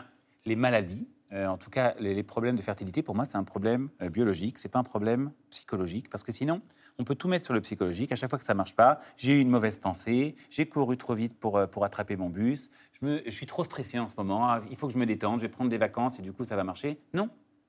les 0.46 0.56
maladies, 0.56 1.08
euh, 1.32 1.46
en 1.46 1.56
tout 1.56 1.70
cas, 1.70 1.94
les, 1.98 2.22
problèmes 2.22 2.56
de 2.56 2.62
fertilité, 2.62 3.02
pour 3.02 3.14
moi, 3.14 3.24
c'est 3.24 3.36
un 3.36 3.44
problème 3.44 3.88
euh, 4.00 4.08
biologique, 4.08 4.58
c'est 4.58 4.68
pas 4.68 4.78
un 4.78 4.84
problème 4.84 5.32
psychologique, 5.50 6.08
parce 6.08 6.22
que 6.22 6.30
sinon, 6.30 6.60
on 6.98 7.04
peut 7.04 7.16
tout 7.16 7.28
mettre 7.28 7.44
sur 7.44 7.54
le 7.54 7.60
psychologique. 7.60 8.12
À 8.12 8.16
chaque 8.16 8.30
fois 8.30 8.38
que 8.38 8.44
ça 8.44 8.54
marche 8.54 8.76
pas, 8.76 9.00
j'ai 9.16 9.32
eu 9.32 9.40
une 9.40 9.50
mauvaise 9.50 9.78
pensée, 9.78 10.36
j'ai 10.50 10.66
couru 10.66 10.96
trop 10.96 11.14
vite 11.14 11.38
pour, 11.38 11.56
euh, 11.56 11.66
pour 11.66 11.84
attraper 11.84 12.16
mon 12.16 12.28
bus, 12.28 12.70
je, 12.92 13.06
me, 13.06 13.22
je, 13.24 13.30
suis 13.30 13.46
trop 13.46 13.64
stressé 13.64 13.98
en 13.98 14.08
ce 14.08 14.14
moment, 14.16 14.48
ah, 14.48 14.62
il 14.70 14.76
faut 14.76 14.86
que 14.86 14.92
je 14.92 14.98
me 14.98 15.06
détende, 15.06 15.40
je 15.40 15.46
vais 15.46 15.50
prendre 15.50 15.68
des 15.68 15.78
vacances 15.78 16.18
et 16.20 16.22
du 16.22 16.32
coup, 16.32 16.44
ça 16.44 16.56
va 16.56 16.64
marcher. 16.64 16.98
Non. 17.12 17.28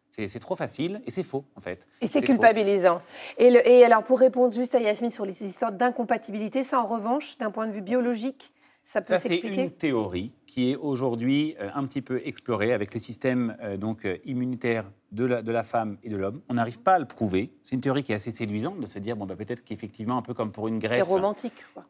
C'est 0.10 0.40
trop 0.40 0.56
facile 0.56 1.02
et 1.06 1.12
c'est 1.12 1.22
faux, 1.22 1.44
en 1.56 1.60
fait. 1.60 1.86
Et 2.02 2.08
c'est 2.08 2.22
culpabilisant. 2.22 3.02
Et, 3.38 3.48
et 3.48 3.84
alors, 3.84 4.04
pour 4.04 4.20
répondre 4.20 4.54
juste 4.54 4.74
à 4.74 4.80
Yasmine 4.80 5.12
sur 5.12 5.26
les 5.26 5.44
histoires 5.44 5.74
d'incompatibilité, 5.74 6.64
ça, 6.64 6.80
en 6.82 6.88
revanche, 6.88 7.38
d'un 7.38 7.52
point 7.52 7.68
de 7.68 7.74
vue 7.74 7.82
biologique, 7.82 8.54
ça 8.88 9.02
peut 9.02 9.18
s'expliquer 9.18 9.54
C'est 9.54 9.64
une 9.64 9.72
théorie 9.72 10.32
qui 10.46 10.72
est 10.72 10.76
aujourd'hui 10.78 11.58
euh, 11.60 11.68
un 11.76 11.84
petit 11.84 12.02
peu 12.02 12.22
explorée 12.24 12.72
avec 12.72 12.94
les 12.94 13.02
systèmes 13.02 13.58
euh, 13.62 13.76
donc, 13.76 14.06
euh, 14.06 14.18
immunitaires 14.24 14.86
de 15.12 15.26
la, 15.26 15.42
de 15.42 15.52
la 15.52 15.64
femme 15.64 15.98
et 16.04 16.10
de 16.10 16.16
l'homme. 16.16 16.42
On 16.48 16.54
n'arrive 16.54 16.80
pas 16.80 16.94
à 16.94 17.00
le 17.00 17.06
prouver. 17.06 17.52
C'est 17.64 17.76
une 17.76 17.82
théorie 17.82 18.04
qui 18.04 18.14
est 18.14 18.16
assez 18.16 18.32
séduisante 18.32 18.80
de 18.80 18.86
se 18.86 18.98
dire, 19.00 19.18
bon, 19.18 19.26
bah, 19.26 19.36
peut-être 19.36 19.66
qu'effectivement, 19.66 20.18
un 20.18 20.22
peu 20.22 20.34
comme 20.34 20.54
pour 20.54 20.70
une 20.70 20.80
greffe. 20.80 21.00
C'est 21.00 21.02
romantique, 21.02 21.66
quoi. 21.74 21.84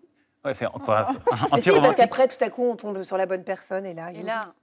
Ouais, 0.43 0.55
c'est 0.55 0.65
encore 0.65 1.13
anti 1.51 1.69
parce 1.69 1.95
qu'après, 1.95 2.27
tout 2.27 2.43
à 2.43 2.49
coup, 2.49 2.63
on 2.63 2.75
tombe 2.75 3.03
sur 3.03 3.17
la 3.17 3.27
bonne 3.27 3.43
personne 3.43 3.85
et 3.85 3.93
là. 3.93 4.11
Et 4.11 4.23
là. 4.23 4.55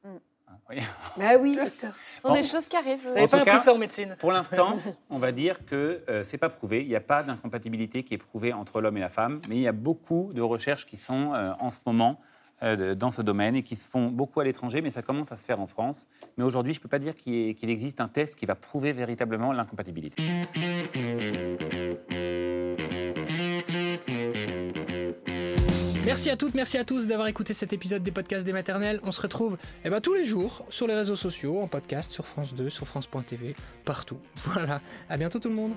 Oui. 0.71 0.77
Bah 1.17 1.37
oui, 1.41 1.57
docteur. 1.57 1.93
Ce 2.15 2.21
sont 2.23 2.33
des 2.33 2.43
choses 2.43 2.69
qui 2.69 2.77
arrivent. 2.77 3.01
Vous 3.07 3.15
n'avez 3.15 3.29
pas 3.29 3.41
appris 3.41 3.61
ça 3.61 3.73
en 3.73 3.79
médecine. 3.79 4.17
Pour 4.19 4.33
l'instant, 4.33 4.79
on 5.11 5.19
va 5.19 5.33
dire 5.33 5.65
que 5.67 6.03
ce 6.09 6.23
c'est 6.23 6.39
pas 6.39 6.49
prouvé. 6.49 6.83
Il 6.83 6.89
n'y 6.89 6.97
a 6.97 7.01
pas 7.01 7.23
d'incompatibilité 7.23 8.03
qui 8.03 8.15
est 8.15 8.19
prouvée 8.19 8.53
entre 8.53 8.81
l'homme 8.81 8.97
et 8.97 9.01
la 9.01 9.09
femme, 9.09 9.41
mais 9.49 9.57
il 9.57 9.63
y 9.63 9.69
a 9.69 9.73
beaucoup 9.73 10.33
de 10.35 10.43
recherches 10.43 10.87
qui 10.87 10.97
sont 10.97 11.33
en 11.61 11.71
ce 11.71 11.79
moment 11.87 12.19
euh, 12.65 12.95
dans 12.95 13.11
ce 13.11 13.21
domaine 13.21 13.57
et 13.57 13.63
qui 13.63 13.77
se 13.77 13.87
font 13.87 14.07
beaucoup 14.07 14.41
à 14.41 14.45
l'étranger, 14.45 14.81
mais 14.81 14.91
ça 14.91 15.03
commence 15.03 15.33
à 15.33 15.37
se 15.37 15.45
faire 15.45 15.61
en 15.61 15.67
France. 15.67 16.07
Mais 16.39 16.45
aujourd'hui, 16.45 16.73
je 16.73 16.79
ne 16.79 16.83
peux 16.83 16.89
pas 16.89 17.01
dire 17.01 17.15
qu'il 17.15 17.69
existe 17.69 18.01
un 18.01 18.09
test 18.09 18.37
qui 18.37 18.47
va 18.47 18.55
prouver 18.55 18.93
véritablement 18.93 19.53
l'incompatibilité. 19.53 20.23
Merci 26.15 26.31
à 26.31 26.37
toutes, 26.37 26.55
merci 26.55 26.79
à 26.79 26.85
tous 26.85 27.09
d'avoir 27.09 27.27
écouté 27.27 27.55
cet 27.55 27.73
épisode 27.73 28.05
des 28.05 28.13
podcasts 28.13 28.47
des 28.47 28.53
maternelles. 28.53 29.01
On 29.03 29.11
se 29.11 29.21
retrouve 29.21 29.59
eh 29.85 29.91
ben, 29.91 30.01
tous 30.01 30.15
les 30.15 30.25
jours 30.25 30.65
sur 30.71 30.87
les 30.87 30.95
réseaux 30.95 31.17
sociaux, 31.17 31.61
en 31.61 31.67
podcast, 31.67 32.13
sur 32.13 32.25
France 32.25 32.55
2, 32.55 32.71
sur 32.71 32.87
France.tv, 32.87 33.57
partout. 33.85 34.19
Voilà, 34.37 34.81
à 35.11 35.17
bientôt 35.17 35.41
tout 35.41 35.49
le 35.49 35.57
monde. 35.57 35.73